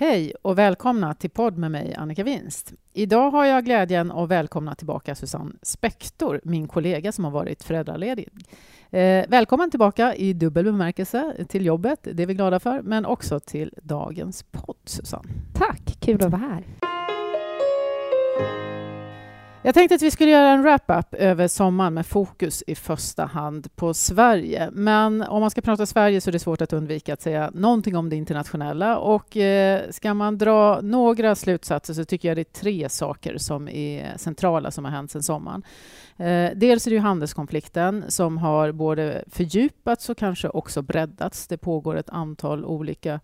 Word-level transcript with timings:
Hej 0.00 0.32
och 0.42 0.58
välkomna 0.58 1.14
till 1.14 1.30
podd 1.30 1.58
med 1.58 1.70
mig, 1.70 1.94
Annika 1.94 2.24
Winst. 2.24 2.72
Idag 2.92 3.30
har 3.30 3.44
jag 3.44 3.64
glädjen 3.64 4.12
att 4.12 4.28
välkomna 4.28 4.74
tillbaka 4.74 5.14
Susanne 5.14 5.52
Spektor, 5.62 6.40
min 6.44 6.68
kollega 6.68 7.12
som 7.12 7.24
har 7.24 7.30
varit 7.30 7.62
föräldraledig. 7.62 8.28
Eh, 8.90 9.24
välkommen 9.28 9.70
tillbaka 9.70 10.14
i 10.14 10.32
dubbel 10.32 10.64
bemärkelse 10.64 11.44
till 11.48 11.66
jobbet, 11.66 11.98
det 12.02 12.22
är 12.22 12.26
vi 12.26 12.34
glada 12.34 12.60
för, 12.60 12.82
men 12.82 13.06
också 13.06 13.40
till 13.40 13.74
dagens 13.82 14.42
podd, 14.42 14.76
Susanne. 14.84 15.28
Tack, 15.54 15.96
kul 16.00 16.24
att 16.24 16.30
vara 16.30 16.42
här. 16.42 16.89
Jag 19.62 19.74
tänkte 19.74 19.94
att 19.94 20.02
vi 20.02 20.10
skulle 20.10 20.30
göra 20.30 20.48
en 20.48 20.62
wrap-up 20.62 21.14
över 21.14 21.48
sommaren 21.48 21.94
med 21.94 22.06
fokus 22.06 22.64
i 22.66 22.74
första 22.74 23.24
hand 23.24 23.76
på 23.76 23.94
Sverige. 23.94 24.70
Men 24.72 25.22
om 25.22 25.40
man 25.40 25.50
ska 25.50 25.60
prata 25.60 25.86
Sverige 25.86 26.20
så 26.20 26.30
är 26.30 26.32
det 26.32 26.38
svårt 26.38 26.60
att 26.60 26.72
undvika 26.72 27.12
att 27.12 27.22
säga 27.22 27.50
någonting 27.54 27.96
om 27.96 28.10
det 28.10 28.16
internationella. 28.16 28.98
Och 28.98 29.36
eh, 29.36 29.90
ska 29.90 30.14
man 30.14 30.38
dra 30.38 30.80
några 30.80 31.34
slutsatser 31.34 31.94
så 31.94 32.04
tycker 32.04 32.28
jag 32.28 32.36
det 32.36 32.40
är 32.40 32.60
tre 32.60 32.88
saker 32.88 33.38
som 33.38 33.68
är 33.68 34.16
centrala 34.16 34.70
som 34.70 34.84
har 34.84 34.92
hänt 34.92 35.10
sedan 35.10 35.22
sommaren. 35.22 35.62
Eh, 36.16 36.50
dels 36.56 36.86
är 36.86 36.90
det 36.90 36.94
ju 36.94 37.00
handelskonflikten 37.00 38.04
som 38.08 38.38
har 38.38 38.72
både 38.72 39.24
fördjupats 39.30 40.08
och 40.08 40.18
kanske 40.18 40.48
också 40.48 40.82
breddats. 40.82 41.46
Det 41.46 41.58
pågår 41.58 41.96
ett 41.96 42.10
antal 42.10 42.64
olika 42.64 43.20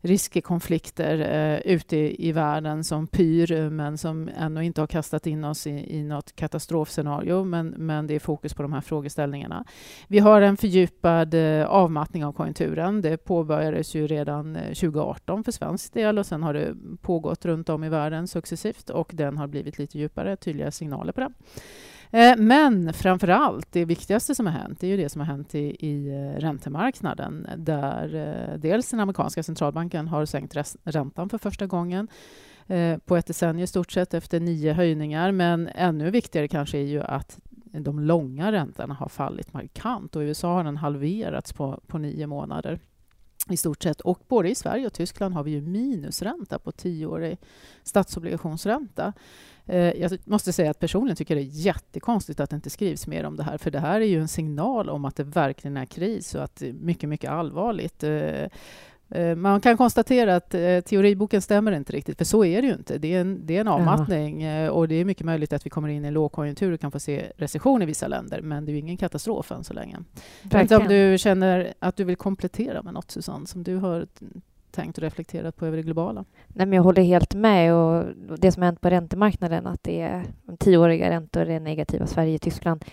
riskekonflikter 0.00 1.18
eh, 1.18 1.72
ute 1.74 1.96
i, 1.96 2.28
i, 2.28 2.32
världen 2.32 2.84
som 2.84 3.06
pyr, 3.06 3.52
eh, 3.52 3.70
men 3.70 3.98
som 3.98 4.30
ännu 4.36 4.64
inte 4.64 4.80
har 4.80 4.86
kastat 4.86 5.26
in 5.26 5.44
oss 5.44 5.66
i, 5.66 5.96
i 5.96 6.02
något 6.02 6.36
katastrofscenario. 6.36 7.44
Men, 7.44 7.68
men 7.68 8.06
det 8.06 8.14
är 8.14 8.18
fokus 8.18 8.54
på 8.54 8.62
de 8.62 8.72
här 8.72 8.80
frågeställningarna. 8.80 9.64
Vi 10.08 10.18
har 10.18 10.42
en 10.42 10.56
fördjupad 10.56 11.34
eh, 11.34 11.66
avmattning 11.66 12.24
av 12.24 12.32
konjunkturen. 12.32 13.00
Det 13.00 13.16
påbörjades 13.16 13.94
ju 13.94 14.06
redan 14.06 14.56
eh, 14.56 14.62
2018 14.62 15.44
för 15.44 15.52
svensk 15.52 15.92
del 15.92 16.18
och 16.18 16.26
sen 16.26 16.42
har 16.42 16.54
det 16.54 16.74
pågått 17.02 17.44
runt 17.44 17.68
om 17.68 17.84
i 17.84 17.88
världen 17.88 18.28
successivt 18.28 18.90
och 18.90 19.10
den 19.14 19.36
har 19.36 19.46
blivit 19.46 19.78
lite 19.78 19.98
djupare, 19.98 20.36
tydliga 20.36 20.70
signaler 20.70 21.12
på 21.12 21.20
det. 21.20 21.30
Eh, 22.10 22.36
men 22.36 22.92
framför 22.92 23.28
allt, 23.28 23.72
det 23.72 23.84
viktigaste 23.84 24.34
som 24.34 24.46
har 24.46 24.52
hänt, 24.52 24.82
är 24.82 24.88
ju 24.88 24.96
det 24.96 25.08
som 25.08 25.20
har 25.20 25.26
hänt 25.26 25.54
i, 25.54 25.86
i 25.86 26.08
eh, 26.08 26.40
räntemarknaden 26.40 27.46
där 27.56 28.14
eh, 28.14 28.58
dels 28.58 28.90
den 28.90 29.00
amerikanska 29.00 29.42
centralbanken 29.42 30.08
har 30.08 30.24
sänkt 30.24 30.56
räntan 30.84 31.28
för 31.28 31.38
första 31.38 31.66
gången 31.66 32.08
eh, 32.66 32.98
på 32.98 33.16
ett 33.16 33.26
decennium 33.26 33.64
i 33.64 33.66
stort 33.66 33.92
sett 33.92 34.14
efter 34.14 34.40
nio 34.40 34.72
höjningar. 34.72 35.32
Men 35.32 35.68
ännu 35.74 36.10
viktigare 36.10 36.48
kanske 36.48 36.78
är 36.78 36.86
ju 36.86 37.02
att 37.02 37.38
de 37.72 38.00
långa 38.00 38.52
räntorna 38.52 38.94
har 38.94 39.08
fallit 39.08 39.52
markant 39.52 40.16
och 40.16 40.22
i 40.22 40.26
USA 40.26 40.54
har 40.54 40.64
den 40.64 40.76
halverats 40.76 41.52
på, 41.52 41.80
på 41.86 41.98
nio 41.98 42.26
månader 42.26 42.80
i 43.50 43.56
stort 43.56 43.82
sett. 43.82 44.00
Och 44.00 44.20
både 44.28 44.50
i 44.50 44.54
Sverige 44.54 44.86
och 44.86 44.92
Tyskland 44.92 45.34
har 45.34 45.42
vi 45.42 45.50
ju 45.50 45.60
minusränta 45.60 46.58
på 46.58 46.72
tioårig 46.72 47.38
statsobligationsränta. 47.82 49.12
Eh, 49.68 50.00
jag 50.00 50.18
måste 50.24 50.52
säga 50.52 50.70
att 50.70 50.78
personligen 50.78 51.16
tycker 51.16 51.34
det 51.34 51.40
är 51.40 51.50
jättekonstigt 51.50 52.40
att 52.40 52.50
det 52.50 52.56
inte 52.56 52.70
skrivs 52.70 53.06
mer 53.06 53.24
om 53.24 53.36
det 53.36 53.42
här, 53.42 53.58
för 53.58 53.70
det 53.70 53.80
här 53.80 54.00
är 54.00 54.06
ju 54.06 54.20
en 54.20 54.28
signal 54.28 54.88
om 54.88 55.04
att 55.04 55.16
det 55.16 55.24
verkligen 55.24 55.76
är 55.76 55.84
kris 55.84 56.34
och 56.34 56.44
att 56.44 56.56
det 56.56 56.68
är 56.68 56.72
mycket, 56.72 57.08
mycket 57.08 57.30
allvarligt. 57.30 58.02
Eh, 58.02 58.44
eh, 59.08 59.34
man 59.36 59.60
kan 59.60 59.76
konstatera 59.76 60.36
att 60.36 60.50
teoriboken 60.84 61.42
stämmer 61.42 61.72
inte 61.72 61.92
riktigt, 61.92 62.18
för 62.18 62.24
så 62.24 62.44
är 62.44 62.62
det 62.62 62.68
ju 62.68 62.74
inte. 62.74 62.98
Det 62.98 63.14
är 63.14 63.20
en, 63.20 63.46
det 63.46 63.56
är 63.56 63.60
en 63.60 63.68
avmattning 63.68 64.42
ja. 64.42 64.70
och 64.70 64.88
det 64.88 64.94
är 64.94 65.04
mycket 65.04 65.26
möjligt 65.26 65.52
att 65.52 65.66
vi 65.66 65.70
kommer 65.70 65.88
in 65.88 66.04
i 66.04 66.08
en 66.08 66.14
lågkonjunktur 66.14 66.72
och 66.72 66.80
kan 66.80 66.90
få 66.90 67.00
se 67.00 67.32
recession 67.36 67.82
i 67.82 67.86
vissa 67.86 68.08
länder, 68.08 68.40
men 68.42 68.64
det 68.64 68.70
är 68.70 68.74
ju 68.74 68.78
ingen 68.78 68.96
katastrof 68.96 69.52
än 69.52 69.64
så 69.64 69.74
länge. 69.74 69.98
Jag 70.42 70.50
vet 70.50 70.62
inte 70.62 70.76
om 70.76 70.88
du 70.88 71.18
känner 71.18 71.74
att 71.78 71.96
du 71.96 72.04
vill 72.04 72.16
komplettera 72.16 72.82
med 72.82 72.94
något, 72.94 73.10
Susanne, 73.10 73.46
som 73.46 73.62
du 73.62 73.76
har 73.76 74.06
tänkt 74.70 74.98
och 74.98 75.02
reflekterat 75.02 75.56
på 75.56 75.66
över 75.66 75.76
det 75.76 75.82
globala? 75.82 76.24
Nej, 76.48 76.66
men 76.66 76.72
jag 76.72 76.82
håller 76.82 77.02
helt 77.02 77.34
med. 77.34 77.74
Och 77.74 78.04
det 78.38 78.52
som 78.52 78.62
har 78.62 78.66
hänt 78.66 78.80
på 78.80 78.90
räntemarknaden, 78.90 79.66
att 79.66 79.82
det 79.82 80.00
är 80.00 80.24
tioåriga 80.58 81.10
räntor 81.10 81.48
är 81.48 81.60
negativa, 81.60 82.06
Sverige 82.06 82.34
och 82.34 82.40
Tyskland, 82.40 82.84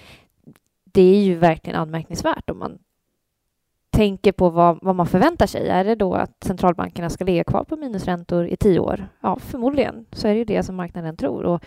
det 0.84 1.02
är 1.02 1.24
ju 1.24 1.36
verkligen 1.36 1.80
anmärkningsvärt 1.80 2.50
om 2.50 2.60
man 2.60 2.78
tänker 3.90 4.32
på 4.32 4.50
vad, 4.50 4.80
vad, 4.82 4.96
man 4.96 5.08
förväntar 5.08 5.48
sig. 5.48 5.68
Är 5.70 5.84
det 5.84 5.96
då 5.96 6.14
att 6.14 6.44
centralbankerna 6.44 7.10
ska 7.10 7.26
ligga 7.26 7.44
kvar 7.44 7.64
på 7.64 7.76
minusräntor 7.76 8.48
i 8.48 8.58
tio 8.58 8.80
år? 8.80 9.08
Ja, 9.22 9.40
förmodligen 9.40 10.06
så 10.12 10.28
är 10.28 10.32
det 10.32 10.38
ju 10.38 10.46
det 10.46 10.64
som 10.64 10.76
marknaden 10.76 11.18
tror. 11.18 11.44
Och 11.44 11.64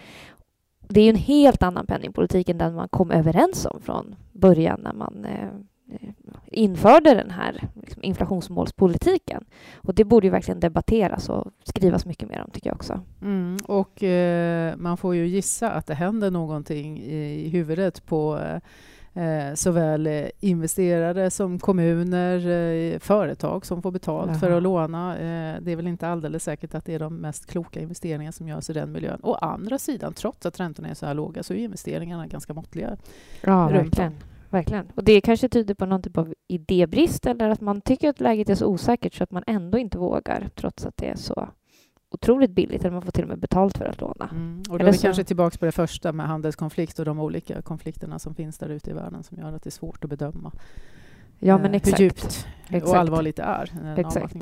det 0.88 1.00
är 1.00 1.04
ju 1.04 1.10
en 1.10 1.16
helt 1.16 1.62
annan 1.62 1.86
penningpolitik 1.86 2.48
än 2.48 2.58
den 2.58 2.74
man 2.74 2.88
kom 2.88 3.10
överens 3.10 3.66
om 3.66 3.80
från 3.80 4.14
början 4.32 4.80
när 4.80 4.92
man 4.92 5.24
eh, 5.24 5.48
införde 6.46 7.14
den 7.14 7.30
här 7.30 7.68
liksom, 7.82 8.02
inflationsmålspolitiken. 8.04 9.44
Och 9.76 9.94
det 9.94 10.04
borde 10.04 10.26
ju 10.26 10.30
verkligen 10.30 10.60
debatteras 10.60 11.28
och 11.28 11.52
skrivas 11.64 12.06
mycket 12.06 12.28
mer 12.28 12.42
om, 12.44 12.50
tycker 12.50 12.70
jag 12.70 12.76
också. 12.76 13.00
Mm, 13.22 13.56
och 13.66 14.02
eh, 14.02 14.76
man 14.76 14.96
får 14.96 15.14
ju 15.14 15.26
gissa 15.26 15.70
att 15.70 15.86
det 15.86 15.94
händer 15.94 16.30
någonting 16.30 16.98
i 17.02 17.48
huvudet 17.48 18.06
på 18.06 18.40
eh, 19.14 19.54
såväl 19.54 20.06
eh, 20.06 20.24
investerare 20.40 21.30
som 21.30 21.58
kommuner, 21.58 22.48
eh, 22.48 22.98
företag 22.98 23.66
som 23.66 23.82
får 23.82 23.90
betalt 23.90 24.30
Jaha. 24.30 24.38
för 24.38 24.50
att 24.50 24.62
låna. 24.62 25.12
Eh, 25.18 25.60
det 25.60 25.72
är 25.72 25.76
väl 25.76 25.86
inte 25.86 26.08
alldeles 26.08 26.44
säkert 26.44 26.74
att 26.74 26.84
det 26.84 26.94
är 26.94 26.98
de 26.98 27.16
mest 27.16 27.46
kloka 27.46 27.80
investeringarna 27.80 28.32
som 28.32 28.48
görs 28.48 28.70
i 28.70 28.72
den 28.72 28.92
miljön. 28.92 29.20
Å 29.22 29.34
andra 29.34 29.78
sidan, 29.78 30.12
trots 30.12 30.46
att 30.46 30.60
räntorna 30.60 30.88
är 30.88 30.94
så 30.94 31.06
här 31.06 31.14
låga, 31.14 31.42
så 31.42 31.54
är 31.54 31.58
investeringarna 31.58 32.26
ganska 32.26 32.54
måttliga. 32.54 32.96
Ja, 33.40 33.68
verkligen. 33.68 34.12
Om 34.12 34.18
verkligen. 34.50 34.86
Och 34.94 35.04
det 35.04 35.20
kanske 35.20 35.48
tyder 35.48 35.74
på 35.74 35.86
någon 35.86 36.02
typ 36.02 36.18
av 36.18 36.34
idébrist 36.48 37.26
eller 37.26 37.48
att 37.48 37.60
man 37.60 37.80
tycker 37.80 38.08
att 38.08 38.20
läget 38.20 38.48
är 38.48 38.54
så 38.54 38.66
osäkert 38.66 39.14
så 39.14 39.24
att 39.24 39.30
man 39.30 39.44
ändå 39.46 39.78
inte 39.78 39.98
vågar 39.98 40.48
trots 40.54 40.86
att 40.86 40.96
det 40.96 41.08
är 41.08 41.16
så 41.16 41.48
otroligt 42.10 42.50
billigt, 42.50 42.80
eller 42.80 42.90
man 42.90 43.02
får 43.02 43.12
till 43.12 43.22
och 43.22 43.28
med 43.28 43.38
betalt 43.38 43.78
för 43.78 43.84
att 43.84 44.00
låna. 44.00 44.28
Mm. 44.32 44.62
Och 44.70 44.78
då 44.78 44.84
är 44.84 44.92
vi 44.92 44.98
så... 44.98 45.02
kanske 45.02 45.24
tillbaka 45.24 45.58
på 45.58 45.64
det 45.64 45.72
första 45.72 46.12
med 46.12 46.26
handelskonflikt 46.26 46.98
och 46.98 47.04
de 47.04 47.20
olika 47.20 47.62
konflikterna 47.62 48.18
som 48.18 48.34
finns 48.34 48.58
där 48.58 48.68
ute 48.68 48.90
i 48.90 48.92
världen 48.92 49.22
som 49.22 49.38
gör 49.38 49.52
att 49.52 49.62
det 49.62 49.68
är 49.68 49.70
svårt 49.70 50.04
att 50.04 50.10
bedöma 50.10 50.52
Ja, 51.38 51.58
men 51.58 51.74
exakt. 51.74 52.00
hur 52.00 52.04
djupt 52.04 52.46
exakt. 52.68 52.86
och 52.86 52.96
allvarligt 52.96 53.36
det 53.36 53.42
är. 53.42 53.94
Exakt. 53.96 54.36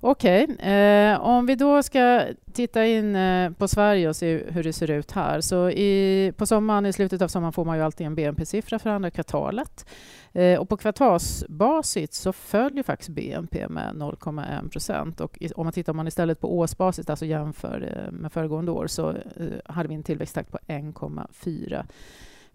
Okej, 0.00 0.44
okay. 0.44 0.72
eh, 0.72 1.20
om 1.20 1.46
vi 1.46 1.54
då 1.54 1.82
ska 1.82 2.22
titta 2.52 2.86
in 2.86 3.16
eh, 3.16 3.50
på 3.50 3.68
Sverige 3.68 4.08
och 4.08 4.16
se 4.16 4.44
hur 4.48 4.62
det 4.62 4.72
ser 4.72 4.90
ut 4.90 5.12
här. 5.12 5.40
Så 5.40 5.70
i, 5.70 6.32
på 6.36 6.46
sommaren, 6.46 6.86
i 6.86 6.92
slutet 6.92 7.22
av 7.22 7.28
sommaren 7.28 7.52
får 7.52 7.64
man 7.64 7.76
ju 7.76 7.82
alltid 7.82 8.06
en 8.06 8.14
BNP-siffra 8.14 8.78
för 8.78 8.90
andra 8.90 9.10
kvartalet. 9.10 9.86
Eh, 10.32 10.60
och 10.60 10.68
på 10.68 10.76
kvartalsbasis 10.76 12.14
så 12.14 12.32
följer 12.32 12.82
faktiskt 12.82 13.10
BNP 13.10 13.68
med 13.68 13.94
0,1 13.94 14.68
procent. 14.68 15.20
Och 15.20 15.38
om 15.56 15.66
man 15.66 15.72
tittar 15.72 15.92
om 15.92 15.96
man 15.96 16.08
istället 16.08 16.40
på 16.40 16.58
årsbasis, 16.58 17.10
alltså 17.10 17.26
jämför 17.26 18.04
eh, 18.06 18.12
med 18.12 18.32
föregående 18.32 18.72
år, 18.72 18.86
så 18.86 19.10
eh, 19.10 19.16
hade 19.64 19.88
vi 19.88 19.94
en 19.94 20.02
tillväxttakt 20.02 20.50
på 20.50 20.58
1,4 20.66 21.84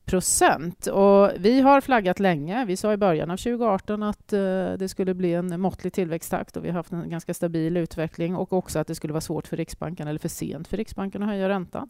procent. 0.07 0.87
Och 0.87 1.31
vi 1.37 1.61
har 1.61 1.81
flaggat 1.81 2.19
länge. 2.19 2.65
Vi 2.65 2.77
sa 2.77 2.93
i 2.93 2.97
början 2.97 3.31
av 3.31 3.37
2018 3.37 4.03
att 4.03 4.33
eh, 4.33 4.39
det 4.79 4.89
skulle 4.89 5.13
bli 5.13 5.33
en 5.33 5.61
måttlig 5.61 5.93
tillväxttakt 5.93 6.57
och 6.57 6.65
vi 6.65 6.69
har 6.69 6.75
haft 6.75 6.91
en 6.91 7.09
ganska 7.09 7.33
stabil 7.33 7.77
utveckling 7.77 8.35
och 8.35 8.53
också 8.53 8.79
att 8.79 8.87
det 8.87 8.95
skulle 8.95 9.13
vara 9.13 9.21
svårt 9.21 9.47
för 9.47 9.57
Riksbanken 9.57 10.07
eller 10.07 10.19
för 10.19 10.29
sent 10.29 10.67
för 10.67 10.77
Riksbanken 10.77 11.23
att 11.23 11.29
höja 11.29 11.49
räntan. 11.49 11.89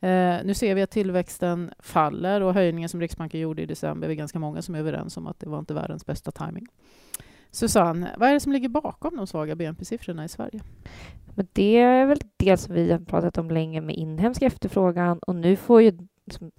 Eh, 0.00 0.36
nu 0.44 0.54
ser 0.54 0.74
vi 0.74 0.82
att 0.82 0.90
tillväxten 0.90 1.70
faller 1.78 2.40
och 2.40 2.54
höjningen 2.54 2.88
som 2.88 3.00
Riksbanken 3.00 3.40
gjorde 3.40 3.62
i 3.62 3.66
december 3.66 4.06
är 4.06 4.08
vi 4.08 4.16
ganska 4.16 4.38
många 4.38 4.62
som 4.62 4.74
är 4.74 4.78
överens 4.78 5.16
om 5.16 5.26
att 5.26 5.40
det 5.40 5.48
var 5.48 5.58
inte 5.58 5.74
världens 5.74 6.06
bästa 6.06 6.30
timing. 6.30 6.66
Susanne, 7.50 8.14
vad 8.18 8.28
är 8.28 8.32
det 8.32 8.40
som 8.40 8.52
ligger 8.52 8.68
bakom 8.68 9.16
de 9.16 9.26
svaga 9.26 9.54
BNP-siffrorna 9.54 10.24
i 10.24 10.28
Sverige? 10.28 10.60
Men 11.34 11.48
det 11.52 11.76
är 11.76 12.06
väl 12.06 12.20
dels 12.36 12.62
som 12.62 12.74
vi 12.74 12.92
har 12.92 12.98
pratat 12.98 13.38
om 13.38 13.50
länge 13.50 13.80
med 13.80 13.96
inhemsk 13.96 14.42
efterfrågan 14.42 15.18
och 15.18 15.34
nu 15.34 15.56
får 15.56 15.82
ju 15.82 15.98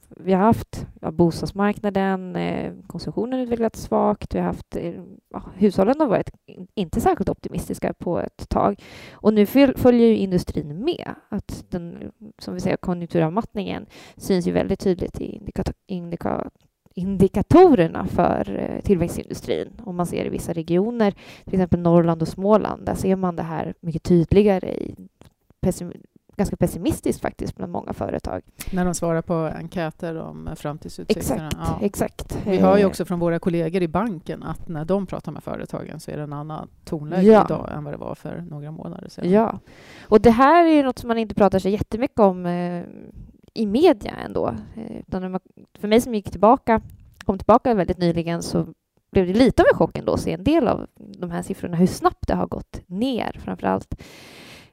vi 0.09 0.33
har 0.33 0.41
haft 0.41 0.87
ja, 1.01 1.11
bostadsmarknaden, 1.11 2.35
eh, 2.35 2.73
konsumtionen 2.87 3.39
utvecklats 3.39 3.81
svagt, 3.81 4.35
vi 4.35 4.39
har 4.39 4.45
haft, 4.45 4.75
eh, 4.75 4.93
ja, 5.29 5.43
hushållen 5.55 5.99
har 5.99 6.07
varit 6.07 6.31
inte 6.75 7.01
särskilt 7.01 7.29
optimistiska 7.29 7.93
på 7.93 8.19
ett 8.19 8.49
tag. 8.49 8.81
Och 9.11 9.33
nu 9.33 9.45
följer 9.45 10.07
ju 10.07 10.15
industrin 10.15 10.83
med. 10.83 11.15
Att 11.29 11.65
den, 11.69 12.11
som 12.39 12.53
vi 12.53 12.59
säger, 12.59 12.77
konjunkturavmattningen 12.77 13.85
syns 14.17 14.47
ju 14.47 14.51
väldigt 14.51 14.79
tydligt 14.79 15.21
i 15.21 15.41
indikator, 15.87 16.49
indikatorerna 16.93 18.05
för 18.07 18.59
eh, 18.59 18.81
tillväxtindustrin. 18.81 19.81
Om 19.85 19.95
man 19.95 20.05
ser 20.05 20.25
i 20.25 20.29
vissa 20.29 20.53
regioner, 20.53 21.11
till 21.45 21.53
exempel 21.53 21.79
Norrland 21.79 22.21
och 22.21 22.27
Småland, 22.27 22.85
där 22.85 22.95
ser 22.95 23.15
man 23.15 23.35
det 23.35 23.43
här 23.43 23.73
mycket 23.81 24.03
tydligare 24.03 24.73
i 24.73 24.95
ganska 26.35 26.57
pessimistiskt 26.57 27.21
faktiskt 27.21 27.55
bland 27.55 27.71
många 27.71 27.93
företag. 27.93 28.41
När 28.73 28.85
de 28.85 28.93
svarar 28.93 29.21
på 29.21 29.33
enkäter 29.33 30.15
om 30.15 30.49
framtidsutsikterna? 30.55 31.47
Exakt, 31.47 31.67
ja. 31.67 31.79
exakt. 31.81 32.37
Vi 32.45 32.57
hör 32.57 32.77
ju 32.77 32.85
också 32.85 33.05
från 33.05 33.19
våra 33.19 33.39
kollegor 33.39 33.81
i 33.81 33.87
banken 33.87 34.43
att 34.43 34.67
när 34.67 34.85
de 34.85 35.05
pratar 35.05 35.31
med 35.31 35.43
företagen 35.43 35.99
så 35.99 36.11
är 36.11 36.17
det 36.17 36.23
en 36.23 36.33
annan 36.33 36.69
tonläge 36.85 37.31
ja. 37.31 37.45
idag 37.45 37.69
än 37.73 37.83
vad 37.83 37.93
det 37.93 37.97
var 37.97 38.15
för 38.15 38.41
några 38.49 38.71
månader 38.71 39.09
sedan. 39.09 39.31
Ja, 39.31 39.59
och 40.01 40.21
det 40.21 40.31
här 40.31 40.65
är 40.65 40.73
ju 40.73 40.83
något 40.83 40.99
som 40.99 41.07
man 41.07 41.17
inte 41.17 41.35
pratar 41.35 41.59
så 41.59 41.69
jättemycket 41.69 42.19
om 42.19 42.45
eh, 42.45 42.83
i 43.53 43.65
media 43.65 44.11
ändå. 44.25 44.47
Eh, 44.75 44.99
utan 44.99 45.39
för 45.79 45.87
mig 45.87 46.01
som 46.01 46.15
gick 46.15 46.31
tillbaka, 46.31 46.81
kom 47.25 47.37
tillbaka 47.37 47.73
väldigt 47.73 47.97
nyligen 47.97 48.41
så 48.41 48.67
blev 49.11 49.27
det 49.27 49.33
lite 49.33 49.61
av 49.61 49.67
en 49.71 49.77
chock 49.77 49.97
ändå 49.97 50.13
att 50.13 50.21
se 50.21 50.33
en 50.33 50.43
del 50.43 50.67
av 50.67 50.87
de 50.95 51.31
här 51.31 51.41
siffrorna, 51.41 51.77
hur 51.77 51.87
snabbt 51.87 52.27
det 52.27 52.35
har 52.35 52.47
gått 52.47 52.81
ner, 52.87 53.39
framför 53.43 53.67
allt 53.67 54.01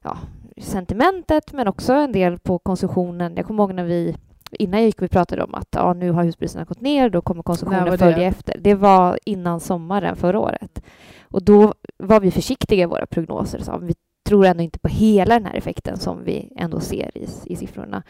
ja, 0.03 0.19
sentimentet 0.61 1.53
men 1.53 1.69
också 1.69 1.93
en 1.93 2.13
del 2.13 2.39
på 2.39 2.59
konsumtionen. 2.59 3.37
Jag 3.37 3.47
kommer 3.47 3.63
ihåg 3.63 3.75
när 3.75 3.85
vi 3.85 4.17
Innan 4.51 4.81
jag 4.81 4.87
gick 4.87 5.03
vi 5.03 5.09
pratade 5.09 5.43
om 5.43 5.55
att 5.55 5.69
ja, 5.71 5.93
nu 5.93 6.11
har 6.11 6.25
huspriserna 6.25 6.65
gått 6.65 6.81
ner, 6.81 7.11
då 7.11 7.21
kommer 7.21 7.43
konsumtionen 7.43 7.99
följa 7.99 8.27
efter. 8.27 8.59
Det 8.61 8.75
var 8.75 9.19
innan 9.25 9.61
sommaren 9.61 10.17
förra 10.17 10.39
året. 10.39 10.83
Och 11.23 11.45
då 11.45 11.75
var 11.97 12.21
vi 12.21 12.31
försiktiga 12.31 12.83
i 12.83 12.87
våra 12.87 13.07
prognoser. 13.07 13.59
Så 13.59 13.79
vi 13.79 13.95
tror 14.29 14.47
ändå 14.47 14.63
inte 14.63 14.79
på 14.79 14.89
hela 14.89 15.35
den 15.35 15.47
här 15.47 15.55
effekten 15.55 15.97
som 15.97 16.25
vi 16.25 16.53
ändå 16.57 16.81
ser 16.81 17.19
i, 17.19 17.29
i 17.45 17.57
siffrorna, 17.57 18.03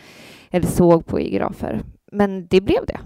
eller 0.50 0.66
såg 0.66 1.06
på 1.06 1.20
i 1.20 1.30
grafer. 1.30 1.82
Men 2.12 2.46
det 2.46 2.60
blev 2.60 2.86
det. 2.86 2.98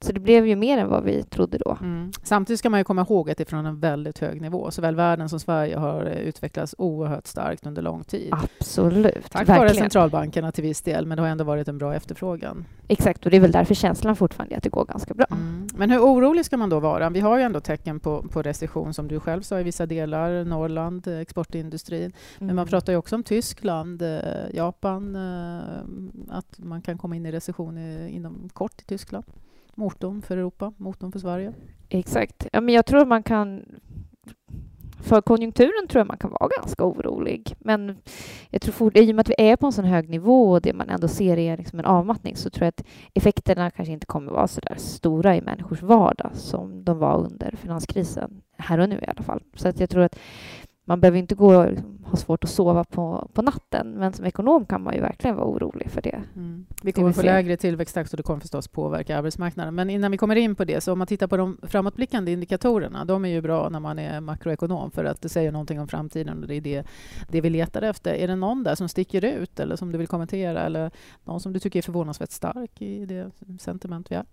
Så 0.00 0.12
det 0.12 0.20
blev 0.20 0.46
ju 0.46 0.56
mer 0.56 0.78
än 0.78 0.88
vad 0.88 1.04
vi 1.04 1.22
trodde 1.22 1.58
då. 1.58 1.78
Mm. 1.80 2.12
Samtidigt 2.22 2.58
ska 2.58 2.70
man 2.70 2.80
ju 2.80 2.84
komma 2.84 3.02
ihåg 3.02 3.30
att 3.30 3.36
det 3.36 3.42
är 3.42 3.46
från 3.46 3.66
en 3.66 3.80
väldigt 3.80 4.18
hög 4.18 4.40
nivå. 4.40 4.70
Såväl 4.70 4.94
världen 4.94 5.28
som 5.28 5.40
Sverige 5.40 5.76
har 5.76 6.04
utvecklats 6.04 6.74
oerhört 6.78 7.26
starkt 7.26 7.66
under 7.66 7.82
lång 7.82 8.04
tid. 8.04 8.32
Absolut. 8.32 9.30
Tack 9.30 9.48
vare 9.48 9.74
centralbankerna 9.74 10.52
till 10.52 10.64
viss 10.64 10.82
del, 10.82 11.06
men 11.06 11.16
det 11.16 11.22
har 11.22 11.28
ändå 11.28 11.44
varit 11.44 11.68
en 11.68 11.78
bra 11.78 11.94
efterfrågan. 11.94 12.64
Exakt, 12.88 13.24
och 13.24 13.30
det 13.30 13.36
är 13.36 13.40
väl 13.40 13.52
därför 13.52 13.74
känslan 13.74 14.16
fortfarande 14.16 14.54
är 14.54 14.56
att 14.56 14.62
det 14.62 14.70
går 14.70 14.84
ganska 14.84 15.14
bra. 15.14 15.26
Mm. 15.30 15.68
Men 15.76 15.90
hur 15.90 15.98
orolig 15.98 16.44
ska 16.44 16.56
man 16.56 16.70
då 16.70 16.80
vara? 16.80 17.10
Vi 17.10 17.20
har 17.20 17.38
ju 17.38 17.42
ändå 17.42 17.60
tecken 17.60 18.00
på, 18.00 18.22
på 18.22 18.42
recession, 18.42 18.94
som 18.94 19.08
du 19.08 19.20
själv 19.20 19.42
sa, 19.42 19.60
i 19.60 19.62
vissa 19.62 19.86
delar, 19.86 20.44
Norrland, 20.44 21.06
exportindustrin. 21.06 22.02
Mm. 22.02 22.12
Men 22.38 22.46
man 22.46 22.58
mm. 22.58 22.68
pratar 22.68 22.92
ju 22.92 22.98
också 22.98 23.16
om 23.16 23.22
Tyskland, 23.22 24.02
eh, 24.02 24.18
Japan, 24.54 25.16
eh, 25.16 26.36
att 26.36 26.58
man 26.58 26.82
kan 26.82 26.98
komma 26.98 27.16
in 27.16 27.26
i 27.26 27.32
recession 27.32 27.78
inom 28.08 28.48
kort 28.52 28.82
i 28.82 28.84
Tyskland 28.84 29.24
motorn 29.78 30.22
för 30.22 30.36
Europa, 30.36 30.72
motorn 30.76 31.12
för 31.12 31.18
Sverige. 31.18 31.52
Exakt. 31.88 32.46
Ja, 32.52 32.60
men 32.60 32.74
jag 32.74 32.86
tror 32.86 33.06
man 33.06 33.22
kan... 33.22 33.62
För 35.02 35.20
konjunkturen 35.20 35.88
tror 35.88 36.00
jag 36.00 36.06
man 36.06 36.18
kan 36.18 36.30
vara 36.30 36.48
ganska 36.60 36.84
orolig. 36.84 37.56
Men 37.58 37.98
jag 38.50 38.62
tror 38.62 38.72
fort, 38.72 38.96
i 38.96 39.12
och 39.12 39.14
med 39.14 39.20
att 39.20 39.28
vi 39.28 39.34
är 39.38 39.56
på 39.56 39.66
en 39.66 39.72
sån 39.72 39.84
hög 39.84 40.08
nivå 40.08 40.50
och 40.50 40.60
det 40.62 40.72
man 40.72 40.90
ändå 40.90 41.08
ser 41.08 41.38
är 41.38 41.56
liksom 41.56 41.78
en 41.78 41.84
avmattning 41.84 42.36
så 42.36 42.50
tror 42.50 42.64
jag 42.64 42.68
att 42.68 42.86
effekterna 43.14 43.70
kanske 43.70 43.92
inte 43.92 44.06
kommer 44.06 44.32
vara 44.32 44.48
så 44.48 44.60
där 44.60 44.74
stora 44.76 45.36
i 45.36 45.40
människors 45.40 45.82
vardag 45.82 46.30
som 46.34 46.84
de 46.84 46.98
var 46.98 47.18
under 47.18 47.54
finanskrisen, 47.56 48.40
här 48.56 48.78
och 48.78 48.88
nu 48.88 48.96
i 48.96 49.06
alla 49.06 49.22
fall. 49.22 49.42
Så 49.54 49.68
att 49.68 49.80
jag 49.80 49.90
tror 49.90 50.02
att 50.02 50.18
man 50.88 51.00
behöver 51.00 51.18
inte 51.18 51.34
gå 51.34 51.56
och 51.56 51.70
liksom, 51.70 51.98
ha 52.04 52.16
svårt 52.16 52.44
att 52.44 52.50
sova 52.50 52.84
på, 52.84 53.28
på 53.32 53.42
natten, 53.42 53.90
men 53.90 54.12
som 54.12 54.24
ekonom 54.24 54.66
kan 54.66 54.82
man 54.82 54.94
ju 54.94 55.00
verkligen 55.00 55.36
vara 55.36 55.46
orolig 55.46 55.90
för 55.90 56.02
det. 56.02 56.22
Mm. 56.36 56.66
Vi 56.82 56.92
kommer 56.92 57.12
få 57.12 57.22
lägre 57.22 57.56
tillväxttakt 57.56 58.12
och 58.12 58.16
det 58.16 58.22
kommer 58.22 58.40
förstås 58.40 58.68
påverka 58.68 59.18
arbetsmarknaden. 59.18 59.74
Men 59.74 59.90
innan 59.90 60.10
vi 60.10 60.18
kommer 60.18 60.36
in 60.36 60.54
på 60.54 60.64
det, 60.64 60.80
så 60.80 60.92
om 60.92 60.98
man 60.98 61.06
tittar 61.06 61.26
på 61.26 61.36
de 61.36 61.58
framåtblickande 61.62 62.32
indikatorerna, 62.32 63.04
de 63.04 63.24
är 63.24 63.28
ju 63.28 63.40
bra 63.40 63.68
när 63.68 63.80
man 63.80 63.98
är 63.98 64.20
makroekonom 64.20 64.90
för 64.90 65.04
att 65.04 65.22
det 65.22 65.28
säger 65.28 65.52
någonting 65.52 65.80
om 65.80 65.88
framtiden 65.88 66.42
och 66.42 66.48
det 66.48 66.54
är 66.54 66.60
det, 66.60 66.86
det 67.28 67.40
vi 67.40 67.50
letar 67.50 67.82
efter. 67.82 68.14
Är 68.14 68.28
det 68.28 68.36
någon 68.36 68.62
där 68.62 68.74
som 68.74 68.88
sticker 68.88 69.24
ut 69.24 69.60
eller 69.60 69.76
som 69.76 69.92
du 69.92 69.98
vill 69.98 70.06
kommentera 70.06 70.62
eller 70.62 70.90
någon 71.24 71.40
som 71.40 71.52
du 71.52 71.58
tycker 71.58 71.78
är 71.78 71.82
förvånansvärt 71.82 72.30
stark 72.30 72.82
i 72.82 73.06
det 73.06 73.30
sentiment 73.58 74.10
vi 74.10 74.14
är? 74.14 74.24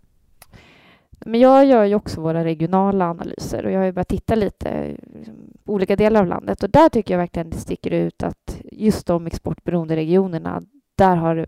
Men 1.19 1.39
jag 1.39 1.65
gör 1.65 1.83
ju 1.83 1.95
också 1.95 2.21
våra 2.21 2.43
regionala 2.43 3.09
analyser 3.09 3.65
och 3.65 3.71
jag 3.71 3.79
har 3.79 3.85
ju 3.85 3.91
börjat 3.91 4.07
titta 4.07 4.35
lite 4.35 4.97
liksom, 5.13 5.35
på 5.63 5.73
olika 5.73 5.95
delar 5.95 6.21
av 6.21 6.27
landet 6.27 6.63
och 6.63 6.69
där 6.69 6.89
tycker 6.89 7.13
jag 7.13 7.19
verkligen 7.19 7.49
det 7.49 7.57
sticker 7.57 7.91
ut 7.91 8.23
att 8.23 8.61
just 8.71 9.07
de 9.07 9.27
exportberoende 9.27 9.95
regionerna, 9.95 10.61
där 10.95 11.15
har 11.15 11.47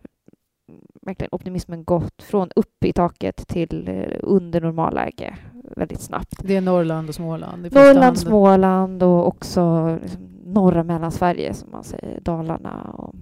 verkligen 1.02 1.30
optimismen 1.32 1.84
gått 1.84 2.24
från 2.24 2.50
upp 2.56 2.86
i 2.86 2.94
taket 2.94 3.48
till 3.48 3.88
eh, 3.88 4.20
under 4.20 4.62
normalläge 4.62 5.38
väldigt 5.76 6.02
snabbt. 6.02 6.36
Det 6.44 6.56
är 6.56 6.62
Norrland 6.62 7.10
och 7.10 7.16
Småland? 7.16 7.74
Norrland, 7.74 8.20
Småland 8.20 9.04
och 9.04 9.28
också 9.28 9.96
liksom 10.02 10.38
norra 10.46 10.84
Mellansverige 10.84 11.54
som 11.54 11.72
man 11.72 11.84
säger, 11.84 12.20
Dalarna 12.22 12.82
och 12.98 13.16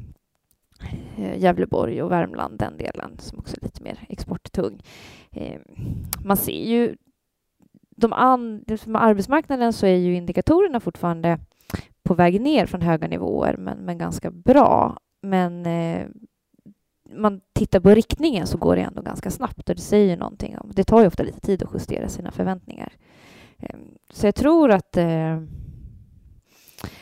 Eh, 1.18 1.38
Gävleborg 1.38 2.04
och 2.04 2.12
Värmland, 2.12 2.60
den 2.60 2.78
delen 2.78 3.18
som 3.20 3.40
också 3.40 3.56
är 3.58 3.66
lite 3.66 3.84
mer 3.84 4.06
exporttung. 4.10 4.82
Eh, 5.32 5.60
man 6.26 6.38
ser 6.38 6.66
ju 6.70 6.96
de 7.96 8.14
an, 8.14 8.66
med 8.86 9.04
arbetsmarknaden 9.04 9.74
så 9.74 9.86
är 9.86 9.96
ju 9.96 10.16
indikatorerna 10.16 10.80
fortfarande 10.80 11.40
på 12.04 12.14
väg 12.14 12.42
ner 12.42 12.66
från 12.66 12.82
höga 12.82 13.08
nivåer, 13.08 13.56
men, 13.58 13.78
men 13.78 13.98
ganska 13.98 14.32
bra. 14.32 15.00
Men 15.22 15.66
eh, 15.66 16.08
man 17.16 17.42
tittar 17.54 17.80
på 17.80 17.90
riktningen 17.90 18.48
så 18.48 18.58
går 18.58 18.76
det 18.76 18.82
ändå 18.82 19.02
ganska 19.02 19.32
snabbt 19.32 19.70
och 19.70 19.76
det 19.76 19.82
säger 19.82 20.18
någonting 20.18 20.58
om... 20.58 20.72
Det 20.74 20.84
tar 20.84 21.02
ju 21.02 21.08
ofta 21.08 21.24
lite 21.24 21.40
tid 21.40 21.64
att 21.64 21.74
justera 21.74 22.10
sina 22.10 22.32
förväntningar. 22.32 22.94
Eh, 23.58 23.76
så 24.10 24.28
jag 24.28 24.36
tror 24.36 24.72
att 24.72 24.98
eh, 24.98 25.42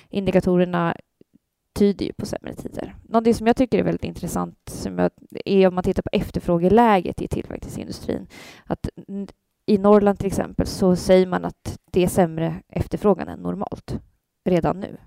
indikatorerna 0.10 0.96
tyder 1.74 2.06
ju 2.06 2.14
på 2.14 2.26
sämre 2.26 2.54
tider. 2.54 2.96
Någonting 3.04 3.34
som 3.34 3.48
jag 3.48 3.56
tycker 3.56 3.80
är 3.80 3.84
väldigt 3.84 4.04
intressant 4.04 4.58
som 4.70 5.00
jag, 5.00 5.12
är 5.46 5.68
om 5.68 5.76
man 5.76 5.84
tittar 5.84 6.04
på 6.04 6.10
efterfrågeläget 6.12 7.22
i 7.22 7.28
tillverkningsindustrin. 7.28 8.28
Att 8.66 8.90
I 9.66 9.78
Norrland 9.78 10.20
till 10.20 10.28
exempel 10.28 10.68
så 10.68 10.96
säger 10.96 11.28
man 11.28 11.46
att 11.46 11.80
det 11.92 12.04
är 12.04 12.08
sämre 12.08 12.56
efterfrågan 12.70 13.28
än 13.28 13.40
normalt 13.40 14.00
redan 14.46 14.80
nu. 14.80 14.98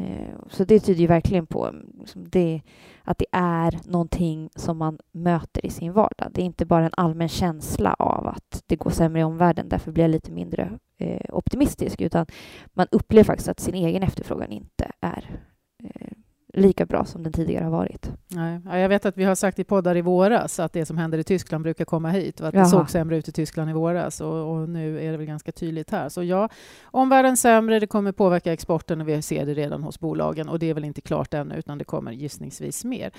Eh, 0.00 0.38
så 0.48 0.64
det 0.64 0.80
tyder 0.80 1.00
ju 1.00 1.06
verkligen 1.06 1.46
på 1.46 1.66
mm, 1.66 1.86
liksom 1.98 2.28
det, 2.30 2.62
att 3.02 3.18
det 3.18 3.26
är 3.32 3.78
någonting 3.84 4.50
som 4.56 4.78
man 4.78 4.98
möter 5.12 5.66
i 5.66 5.70
sin 5.70 5.92
vardag. 5.92 6.30
Det 6.32 6.42
är 6.42 6.44
inte 6.44 6.66
bara 6.66 6.84
en 6.84 6.94
allmän 6.96 7.28
känsla 7.28 7.94
av 7.94 8.26
att 8.26 8.62
det 8.66 8.76
går 8.76 8.90
sämre 8.90 9.20
i 9.20 9.24
omvärlden, 9.24 9.68
därför 9.68 9.92
blir 9.92 10.04
jag 10.04 10.10
lite 10.10 10.32
mindre 10.32 10.78
eh, 10.98 11.34
optimistisk, 11.34 12.00
utan 12.00 12.26
man 12.72 12.86
upplever 12.90 13.24
faktiskt 13.24 13.48
att 13.48 13.60
sin 13.60 13.74
egen 13.74 14.02
efterfrågan 14.02 14.50
inte 14.50 14.92
är 15.00 15.40
eh, 15.82 16.16
lika 16.52 16.86
bra 16.86 17.04
som 17.04 17.22
den 17.22 17.32
tidigare 17.32 17.64
har 17.64 17.70
varit. 17.70 18.12
Nej. 18.28 18.60
jag 18.80 18.88
vet 18.88 19.06
att 19.06 19.16
vi 19.16 19.24
har 19.24 19.34
sagt 19.34 19.58
i 19.58 19.64
poddar 19.64 19.96
i 19.96 20.00
våras 20.00 20.60
att 20.60 20.72
det 20.72 20.86
som 20.86 20.98
händer 20.98 21.18
i 21.18 21.24
Tyskland 21.24 21.62
brukar 21.62 21.84
komma 21.84 22.10
hit 22.10 22.40
och 22.40 22.48
att 22.48 22.54
Jaha. 22.54 22.64
det 22.64 22.70
såg 22.70 22.90
sämre 22.90 23.16
ut 23.16 23.28
i 23.28 23.32
Tyskland 23.32 23.70
i 23.70 23.72
våras 23.72 24.20
och, 24.20 24.52
och, 24.52 24.68
nu 24.68 25.00
är 25.00 25.12
det 25.12 25.16
väl 25.16 25.26
ganska 25.26 25.52
tydligt 25.52 25.90
här. 25.90 26.08
Så 26.08 26.22
ja, 26.22 26.48
omvärlden 26.84 27.36
sämre, 27.36 27.78
det 27.78 27.86
kommer 27.86 28.12
påverka 28.12 28.52
exporten 28.52 29.00
och 29.00 29.08
vi 29.08 29.22
ser 29.22 29.46
det 29.46 29.54
redan 29.54 29.82
hos 29.82 30.00
bolagen 30.00 30.48
och 30.48 30.58
det 30.58 30.70
är 30.70 30.74
väl 30.74 30.84
inte 30.84 31.00
klart 31.00 31.34
ännu 31.34 31.54
utan 31.54 31.78
det 31.78 31.84
kommer 31.84 32.12
gissningsvis 32.12 32.84
mer. 32.84 33.10